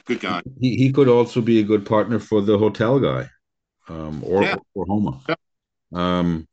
Good 0.04 0.20
guy. 0.20 0.42
he, 0.60 0.76
he 0.76 0.92
could 0.92 1.08
also 1.08 1.40
be 1.40 1.60
a 1.60 1.64
good 1.64 1.84
partner 1.84 2.18
for 2.18 2.40
the 2.40 2.58
hotel 2.58 3.00
guy, 3.00 3.28
um, 3.88 4.22
or 4.24 4.42
Yeah. 4.42 4.56
or 4.74 4.86
Homa. 4.86 5.20
Yeah. 5.28 5.34
Um, 5.92 6.46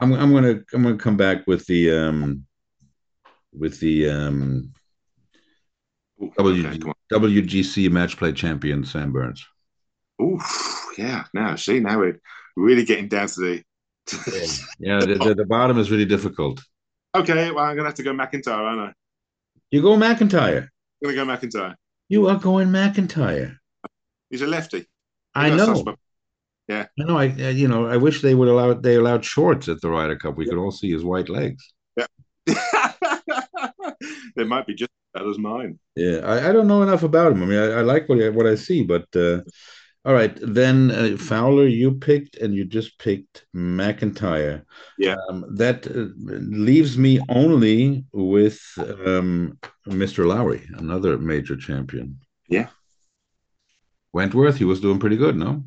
I'm 0.00 0.12
I'm 0.12 0.32
gonna 0.32 0.60
I'm 0.72 0.82
gonna 0.82 0.96
come 0.96 1.16
back 1.16 1.46
with 1.46 1.66
the 1.66 1.90
um, 1.92 2.46
with 3.52 3.78
the 3.80 4.08
um, 4.10 4.72
Ooh, 6.22 6.32
WG, 6.38 6.66
okay. 6.82 6.92
WGC 7.12 7.90
match 7.90 8.16
play 8.16 8.32
champion 8.32 8.84
Sam 8.84 9.12
Burns. 9.12 9.44
Ooh, 10.22 10.38
yeah. 10.96 11.24
Now, 11.34 11.56
see, 11.56 11.80
now 11.80 11.98
we're 11.98 12.20
really 12.56 12.84
getting 12.84 13.08
down 13.08 13.26
to 13.28 13.40
the. 13.40 13.64
Yeah, 14.78 15.00
the, 15.00 15.14
the, 15.14 15.34
the 15.34 15.44
bottom 15.46 15.78
is 15.78 15.90
really 15.90 16.04
difficult. 16.04 16.62
okay, 17.14 17.50
well, 17.50 17.64
I'm 17.64 17.74
going 17.74 17.84
to 17.84 17.90
have 17.90 17.94
to 17.94 18.02
go 18.02 18.12
MacIntyre, 18.12 18.52
aren't 18.52 18.90
I? 18.90 18.92
You 19.70 19.82
go 19.82 19.96
MacIntyre. 19.96 20.70
I'm 21.02 21.02
going 21.02 21.14
to 21.16 21.20
go 21.22 21.24
MacIntyre. 21.24 21.74
You 22.08 22.28
are 22.28 22.36
going 22.36 22.70
MacIntyre. 22.70 23.58
He's 24.30 24.42
a 24.42 24.46
lefty. 24.46 24.86
I 25.34 25.50
He 25.50 25.56
know. 25.56 25.96
Yeah, 26.68 26.86
I 26.98 27.04
know. 27.04 27.18
I 27.18 27.28
uh, 27.28 27.48
you 27.50 27.68
know. 27.68 27.86
I 27.86 27.96
wish 27.96 28.22
they 28.22 28.34
would 28.34 28.48
allow 28.48 28.72
they 28.74 28.96
allowed 28.96 29.24
shorts 29.24 29.68
at 29.68 29.80
the 29.80 29.90
Ryder 29.90 30.16
Cup. 30.16 30.36
We 30.36 30.46
could 30.46 30.58
all 30.58 30.70
see 30.70 30.90
his 30.90 31.04
white 31.04 31.28
legs. 31.28 31.72
Yeah. 31.96 32.06
they 34.36 34.44
might 34.44 34.66
be 34.66 34.74
just 34.74 34.90
as 35.14 35.20
bad 35.20 35.28
as 35.28 35.38
mine. 35.38 35.78
Yeah, 35.96 36.18
I, 36.18 36.48
I 36.48 36.52
don't 36.52 36.66
know 36.66 36.82
enough 36.82 37.02
about 37.02 37.32
him. 37.32 37.42
I 37.42 37.46
mean, 37.46 37.58
I, 37.58 37.78
I 37.78 37.80
like 37.82 38.08
what 38.08 38.22
I, 38.22 38.28
what 38.30 38.46
I 38.46 38.54
see, 38.54 38.82
but 38.82 39.06
uh, 39.14 39.40
All 40.06 40.12
right, 40.12 40.36
then 40.42 40.90
uh, 40.90 41.16
Fowler, 41.16 41.66
you 41.66 41.92
picked, 41.92 42.36
and 42.36 42.54
you 42.54 42.66
just 42.66 42.98
picked 42.98 43.46
MacIntyre. 43.54 44.66
Yeah. 44.98 45.16
Um, 45.30 45.46
that 45.56 45.86
uh, 45.86 46.12
leaves 46.18 46.98
me 46.98 47.20
only 47.30 48.04
with 48.12 48.60
um, 48.78 49.58
Mr. 49.88 50.26
Lowry, 50.26 50.68
another 50.76 51.16
major 51.16 51.56
champion. 51.56 52.18
Yeah. 52.48 52.68
Wentworth, 54.12 54.56
he 54.58 54.64
was 54.64 54.80
doing 54.80 54.98
pretty 54.98 55.16
good, 55.16 55.36
no? 55.36 55.64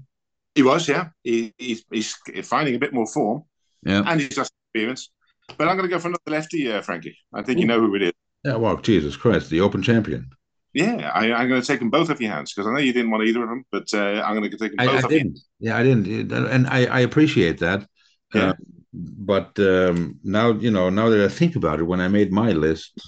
He 0.54 0.62
was, 0.62 0.88
yeah. 0.88 1.10
He, 1.24 1.54
he's, 1.58 1.84
he's 1.92 2.16
finding 2.44 2.76
a 2.76 2.80
bit 2.80 2.94
more 2.94 3.08
form, 3.08 3.44
Yeah. 3.84 4.04
and 4.06 4.22
he's 4.22 4.36
just 4.36 4.52
experience. 4.72 5.10
But 5.58 5.68
I'm 5.68 5.78
going 5.78 5.90
to 5.90 5.96
go 5.96 6.00
for 6.00 6.10
another 6.10 6.22
lefty, 6.28 6.72
uh, 6.72 6.82
Frankie. 6.82 7.18
I 7.34 7.42
think 7.42 7.60
you 7.60 7.66
know 7.66 7.80
who 7.80 7.96
it 7.96 8.02
is. 8.04 8.12
Yeah, 8.44 8.58
well, 8.58 8.78
Jesus 8.78 9.16
Christ, 9.16 9.50
the 9.50 9.62
Open 9.62 9.82
champion. 9.82 10.30
Yeah, 10.74 11.12
I, 11.14 11.32
I'm 11.32 11.48
going 11.50 11.62
to 11.62 11.66
take 11.66 11.80
them 11.80 11.90
both 11.90 12.10
off 12.10 12.22
your 12.22 12.32
hands 12.32 12.54
because 12.54 12.68
I 12.68 12.72
know 12.72 12.80
you 12.80 12.94
didn't 12.94 13.10
want 13.10 13.24
either 13.24 13.44
of 13.44 13.50
them, 13.50 13.66
but 13.72 13.88
uh, 13.94 14.22
I'm 14.24 14.36
going 14.36 14.50
to 14.50 14.58
take 14.58 14.76
them 14.76 14.80
I, 14.80 14.86
both 14.86 15.04
I 15.04 15.06
off 15.06 15.10
didn't. 15.10 15.40
Yeah, 15.60 15.78
I 15.78 15.84
didn't, 15.84 16.32
and 16.32 16.68
I, 16.68 16.86
I 16.86 17.00
appreciate 17.00 17.60
that. 17.60 17.88
Yeah. 18.34 18.50
Uh, 18.50 18.54
but 18.94 19.58
um, 19.60 20.20
now, 20.24 20.52
you 20.54 20.72
know, 20.72 20.90
now 20.90 21.10
that 21.10 21.24
I 21.24 21.30
think 21.30 21.56
about 21.56 21.80
it, 21.80 21.84
when 21.84 22.02
I 22.02 22.08
made 22.08 22.32
my 22.32 22.52
list 22.52 23.00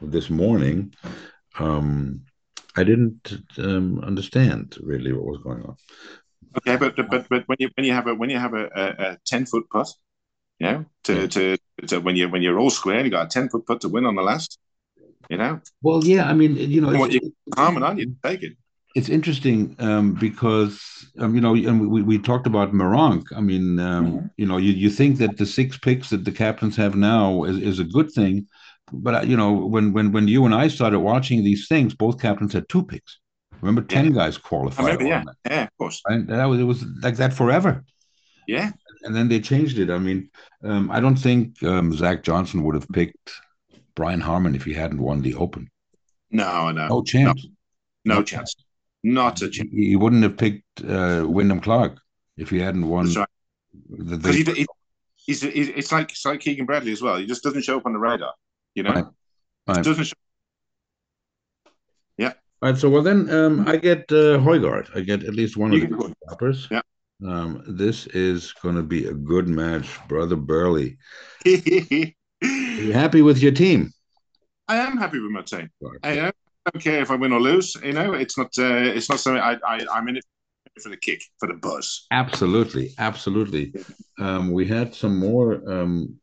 this 0.00 0.30
morning, 0.30 0.94
um, 1.58 2.22
I 2.76 2.84
didn't 2.84 3.32
um, 3.58 4.00
understand 4.00 4.76
really 4.80 5.12
what 5.12 5.24
was 5.24 5.40
going 5.42 5.62
on. 5.62 5.76
Okay, 6.58 6.76
but 6.76 6.96
but 6.96 7.28
but 7.28 7.42
when 7.46 7.56
you 7.58 7.70
when 7.74 7.86
you 7.86 7.92
have 7.92 8.06
a 8.06 8.14
when 8.14 8.30
you 8.30 8.38
have 8.38 8.54
a, 8.54 8.68
a, 8.74 9.10
a 9.12 9.18
ten 9.24 9.46
foot 9.46 9.68
putt, 9.70 9.88
you 10.58 10.66
know, 10.66 10.84
to, 11.04 11.14
Yeah. 11.14 11.26
to 11.26 11.56
to 11.88 12.00
when 12.00 12.16
you 12.16 12.28
when 12.28 12.42
you're 12.42 12.58
all 12.58 12.70
square 12.70 12.96
and 12.96 13.06
you 13.06 13.10
got 13.10 13.26
a 13.26 13.28
ten 13.28 13.48
foot 13.48 13.66
putt 13.66 13.80
to 13.82 13.88
win 13.88 14.06
on 14.06 14.14
the 14.16 14.22
last, 14.22 14.58
you 15.30 15.36
know, 15.36 15.60
Well, 15.82 16.04
yeah, 16.04 16.28
I 16.28 16.34
mean, 16.34 16.56
you 16.56 16.80
know, 16.80 16.88
what 16.92 17.12
it's, 17.12 17.24
you 17.24 17.32
harming 17.56 17.82
on 17.82 17.98
you 17.98 18.14
take 18.24 18.42
it. 18.42 18.52
it's 18.94 19.08
interesting 19.08 19.74
um, 19.78 20.14
because 20.14 20.80
um, 21.18 21.34
you 21.34 21.40
know, 21.40 21.54
and 21.54 21.90
we, 21.90 22.02
we 22.02 22.18
talked 22.18 22.46
about 22.46 22.72
Meronk. 22.72 23.24
I 23.36 23.40
mean, 23.40 23.78
um, 23.78 24.06
Mhm. 24.06 24.30
you 24.36 24.46
know, 24.46 24.56
you, 24.58 24.72
you 24.72 24.90
think 24.90 25.18
that 25.18 25.36
the 25.36 25.46
six 25.46 25.78
picks 25.78 26.10
that 26.10 26.24
the 26.24 26.32
captains 26.32 26.76
have 26.76 26.94
now 26.94 27.44
is, 27.44 27.58
is 27.58 27.78
a 27.80 27.84
good 27.84 28.10
thing, 28.12 28.46
but 28.92 29.14
uh, 29.14 29.20
you 29.22 29.36
know, 29.36 29.52
when 29.52 29.92
when 29.92 30.12
when 30.12 30.28
you 30.28 30.44
and 30.44 30.54
I 30.54 30.68
started 30.68 31.00
watching 31.00 31.42
these 31.44 31.68
things, 31.68 31.94
both 31.94 32.20
captains 32.20 32.52
had 32.52 32.68
two 32.68 32.84
picks. 32.84 33.18
Remember, 33.60 33.82
ten 33.82 34.12
guys 34.12 34.36
I 34.36 34.40
qualified. 34.48 34.84
remember, 34.84 35.04
yeah, 35.04 35.24
that. 35.24 35.36
yeah, 35.50 35.62
of 35.64 35.78
course, 35.78 36.02
And 36.06 36.28
that 36.28 36.44
was 36.46 36.60
it 36.60 36.64
was 36.64 36.84
like 37.02 37.16
that 37.16 37.32
forever. 37.32 37.84
yeah. 38.46 38.72
And 39.04 39.14
then 39.16 39.28
they 39.28 39.40
changed 39.40 39.78
it. 39.78 39.90
I 39.90 39.98
mean, 39.98 40.30
um, 40.64 40.90
I 40.90 41.00
don't 41.00 41.16
think 41.16 41.62
um, 41.62 41.92
Zach 41.92 42.22
Johnson 42.22 42.62
would 42.62 42.74
have 42.74 42.88
picked 42.88 43.32
Brian 43.94 44.20
Harman 44.20 44.54
if 44.54 44.64
he 44.64 44.72
hadn't 44.74 45.00
won 45.00 45.22
the 45.22 45.34
Open. 45.34 45.68
No, 46.30 46.70
no, 46.70 46.88
No 46.88 47.02
chance. 47.02 47.46
no 48.04 48.22
chance, 48.22 48.54
not 49.02 49.42
a 49.42 49.50
chance. 49.50 49.70
He, 49.72 49.88
he 49.90 49.96
wouldn't 49.96 50.22
have 50.22 50.36
picked 50.36 50.82
uh, 50.84 51.24
Wyndham 51.28 51.60
Clark 51.60 51.98
if 52.36 52.48
he 52.50 52.58
hadn't 52.58 52.88
won. 52.88 53.04
That's 53.06 53.16
right. 53.16 53.28
the, 53.90 54.16
the, 54.16 54.32
he, 54.32 54.42
he, 54.44 54.66
he's, 55.26 55.42
he's 55.42 55.68
it's 55.68 55.92
like 55.92 56.10
it's 56.10 56.24
like 56.24 56.40
Keegan 56.40 56.66
Bradley 56.66 56.92
as 56.92 57.02
well. 57.02 57.16
He 57.18 57.26
just 57.26 57.42
doesn't 57.42 57.62
show 57.62 57.76
up 57.76 57.86
on 57.86 57.92
the 57.92 57.98
radar, 57.98 58.32
you 58.74 58.82
know. 58.82 58.92
Right. 58.92 59.04
Right. 59.68 59.84
Doesn't 59.84 60.04
show. 60.04 60.14
All 62.64 62.70
right, 62.70 62.78
so 62.78 62.88
well 62.88 63.02
then 63.02 63.28
um, 63.30 63.66
I 63.66 63.76
get 63.76 64.02
uh, 64.12 64.38
Højgaard. 64.38 64.96
I 64.96 65.00
get 65.00 65.24
at 65.24 65.34
least 65.34 65.56
one 65.56 65.72
You 65.72 65.82
of 65.82 65.90
the 65.90 65.96
Højgaard. 65.96 66.14
stoppers. 66.28 66.68
Yeah. 66.70 66.82
Um, 67.26 67.60
this 67.66 68.06
is 68.14 68.52
going 68.62 68.76
to 68.76 68.84
be 68.84 69.06
a 69.06 69.12
good 69.12 69.48
match, 69.48 69.88
brother 70.06 70.36
Burley. 70.36 70.96
Are 72.78 72.82
you 72.82 72.92
happy 72.92 73.22
with 73.22 73.42
your 73.42 73.52
team? 73.52 73.92
I 74.68 74.76
am 74.76 74.96
happy 74.96 75.18
with 75.20 75.30
my 75.30 75.42
team. 75.42 75.68
I 76.02 76.14
don't, 76.14 76.36
I 76.66 76.70
don't 76.70 76.82
care 76.82 77.02
if 77.02 77.10
I 77.10 77.16
win 77.16 77.32
or 77.32 77.40
lose. 77.40 77.76
You 77.82 77.92
know, 77.92 78.14
it's 78.14 78.38
not. 78.38 78.50
Uh, 78.58 78.96
it's 78.96 79.10
not 79.10 79.20
something. 79.20 79.42
I, 79.42 79.58
I 79.66 79.86
I'm 79.92 80.08
in 80.08 80.16
it 80.16 80.24
for 80.82 80.88
the 80.88 80.96
kick, 80.96 81.22
for 81.38 81.48
the 81.48 81.54
buzz. 81.54 82.06
Absolutely, 82.10 82.94
absolutely. 82.98 83.74
Um, 84.18 84.52
we 84.52 84.66
had 84.66 84.94
some 84.94 85.18
more 85.18 85.70
um, 85.70 86.16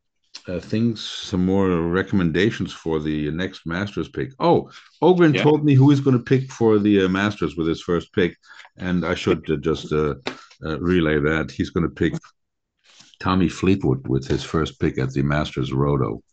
uh, 0.47 0.59
things, 0.59 1.03
some 1.03 1.45
more 1.45 1.69
recommendations 1.69 2.73
for 2.73 2.99
the 2.99 3.29
next 3.31 3.65
Masters 3.65 4.09
pick. 4.09 4.31
Oh, 4.39 4.71
Ogren 5.01 5.33
Yeah. 5.33 5.43
told 5.43 5.63
me 5.63 5.75
who 5.75 5.89
he's 5.89 5.99
going 5.99 6.17
to 6.17 6.23
pick 6.23 6.51
for 6.51 6.79
the 6.79 7.05
uh, 7.05 7.09
Masters 7.09 7.55
with 7.55 7.67
his 7.67 7.81
first 7.81 8.11
pick, 8.13 8.35
and 8.77 9.05
I 9.05 9.13
should 9.15 9.49
uh, 9.51 9.57
just 9.57 9.91
uh, 9.91 10.15
uh, 10.65 10.79
relay 10.79 11.19
that 11.19 11.51
he's 11.51 11.69
going 11.69 11.87
to 11.87 11.93
pick 11.93 12.13
Tommy 13.19 13.49
Fleetwood 13.49 14.07
with 14.07 14.27
his 14.27 14.43
first 14.43 14.79
pick 14.79 14.97
at 14.97 15.11
the 15.11 15.21
Masters 15.21 15.73
Roto. 15.73 16.23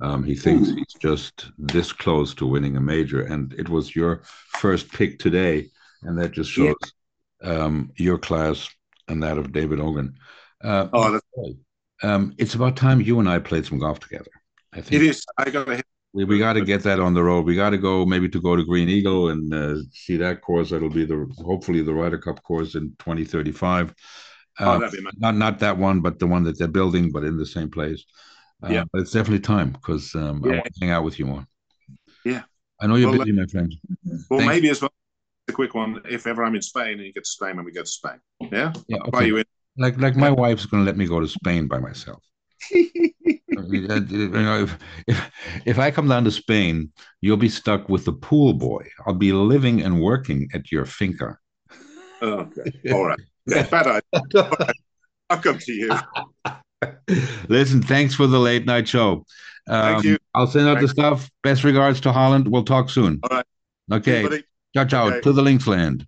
Um, 0.00 0.22
he 0.24 0.34
thinks 0.34 0.68
Ooh. 0.68 0.74
he's 0.74 0.94
just 1.00 1.46
this 1.58 1.92
close 1.92 2.34
to 2.34 2.46
winning 2.46 2.76
a 2.76 2.80
major, 2.80 3.22
and 3.22 3.52
it 3.54 3.68
was 3.68 3.94
your 3.94 4.22
first 4.58 4.92
pick 4.92 5.18
today, 5.18 5.68
and 6.02 6.18
that 6.18 6.32
just 6.32 6.56
Yeah. 6.56 6.72
shows 6.72 6.92
um, 7.42 7.90
your 7.96 8.18
class 8.18 8.68
and 9.08 9.22
that 9.22 9.38
of 9.38 9.52
David 9.52 9.80
Ogan. 9.80 10.14
Uh, 10.62 10.88
Oh, 10.92 11.12
that's, 11.12 11.24
um, 12.02 12.34
it's 12.38 12.54
about 12.54 12.76
time 12.76 13.00
you 13.00 13.20
and 13.20 13.28
I 13.28 13.38
played 13.38 13.66
some 13.66 13.78
golf 13.78 14.00
together. 14.00 14.30
I 14.72 14.80
think 14.80 15.02
it 15.02 15.08
is. 15.08 15.24
I 15.38 15.50
got 15.50 15.66
to 15.66 15.82
we, 16.12 16.24
we 16.24 16.38
got 16.38 16.54
to 16.54 16.64
get 16.64 16.82
that 16.84 17.00
on 17.00 17.12
the 17.12 17.22
road. 17.22 17.44
We 17.44 17.56
got 17.56 17.70
to 17.70 17.78
go 17.78 18.06
maybe 18.06 18.28
to 18.28 18.40
go 18.40 18.56
to 18.56 18.64
Green 18.64 18.88
Eagle 18.88 19.30
and 19.30 19.52
uh, 19.52 19.76
see 19.92 20.16
that 20.18 20.42
course. 20.42 20.70
That'll 20.70 20.88
be 20.88 21.04
the 21.04 21.26
hopefully 21.44 21.82
the 21.82 21.92
Ryder 21.92 22.18
Cup 22.18 22.42
course 22.42 22.74
in 22.76 22.94
2035. 22.98 23.94
Oh, 24.60 24.64
Uh, 24.64 24.78
my. 24.78 25.10
not 25.18 25.36
not 25.36 25.58
that 25.58 25.76
one, 25.76 26.00
but 26.00 26.18
the 26.18 26.26
one 26.26 26.44
that 26.44 26.56
they're 26.58 26.68
building, 26.68 27.10
but 27.10 27.24
in 27.24 27.36
the 27.36 27.46
same 27.46 27.70
place. 27.70 28.04
Uh, 28.62 28.68
Yeah. 28.72 28.84
but 28.92 29.02
it's 29.02 29.12
definitely 29.12 29.40
time 29.40 29.70
because 29.70 30.14
um, 30.14 30.42
I 30.44 30.48
want 30.48 30.64
to 30.66 30.80
hang 30.80 30.90
out 30.90 31.04
with 31.04 31.18
you 31.18 31.26
more. 31.26 31.46
Yeah. 32.24 32.42
I 32.80 32.86
know 32.86 32.96
you're 32.96 33.10
Well, 33.10 33.18
busy, 33.18 33.32
my 33.32 33.46
friend. 33.46 33.74
Well, 34.30 34.40
Thanks. 34.40 34.46
maybe 34.54 34.70
as 34.70 34.80
well. 34.80 34.90
A 35.48 35.52
quick 35.52 35.74
one. 35.74 36.00
If 36.08 36.26
ever 36.26 36.42
I'm 36.42 36.54
in 36.54 36.62
Spain 36.62 36.94
and 36.94 37.02
you 37.02 37.12
get 37.12 37.24
to 37.24 37.30
Spain 37.30 37.56
when 37.56 37.66
we 37.66 37.72
go 37.72 37.82
to 37.82 37.86
Spain, 37.86 38.18
yeah, 38.40 38.72
Yeah, 38.88 38.98
I'll 39.02 39.08
okay. 39.08 39.26
you 39.26 39.36
in. 39.36 39.44
Like 39.76 39.98
like 39.98 40.16
my 40.16 40.30
wife's 40.30 40.64
going 40.66 40.82
to 40.84 40.86
let 40.86 40.96
me 40.96 41.06
go 41.06 41.20
to 41.20 41.28
Spain 41.28 41.66
by 41.68 41.78
myself. 41.80 42.22
I 42.72 43.60
mean, 43.68 43.86
you 44.10 44.28
know, 44.28 44.62
if, 44.62 44.78
if 45.06 45.30
if 45.66 45.78
I 45.78 45.90
come 45.90 46.08
down 46.08 46.24
to 46.24 46.30
Spain, 46.30 46.90
you'll 47.20 47.36
be 47.36 47.48
stuck 47.50 47.88
with 47.88 48.04
the 48.06 48.12
pool 48.12 48.54
boy. 48.54 48.86
I'll 49.06 49.14
be 49.14 49.32
living 49.32 49.82
and 49.82 50.00
working 50.00 50.48
at 50.54 50.72
your 50.72 50.86
finca. 50.86 51.36
Oh, 52.22 52.48
okay. 52.48 52.92
All 52.92 53.04
right. 53.04 53.20
Yeah, 53.46 53.66
bad 53.68 53.86
idea. 53.86 54.56
I'll 55.30 55.42
come 55.42 55.58
to 55.58 55.72
you. 55.72 55.98
Listen, 57.48 57.82
thanks 57.82 58.14
for 58.14 58.26
the 58.26 58.38
late 58.38 58.66
night 58.66 58.88
show. 58.88 59.24
Um, 59.68 59.94
Thank 59.94 60.04
you. 60.04 60.18
I'll 60.34 60.46
send 60.46 60.68
out 60.68 60.80
the 60.80 60.88
stuff. 60.88 61.30
Best 61.42 61.64
regards 61.64 62.00
to 62.02 62.12
Holland. 62.12 62.48
We'll 62.48 62.64
talk 62.64 62.90
soon. 62.90 63.20
All 63.22 63.36
right. 63.36 63.46
Okay. 63.92 64.42
Ciao, 64.74 64.84
ciao. 64.84 65.08
Okay. 65.08 65.20
To 65.22 65.32
the 65.32 65.42
Links 65.42 65.66
land. 65.66 66.06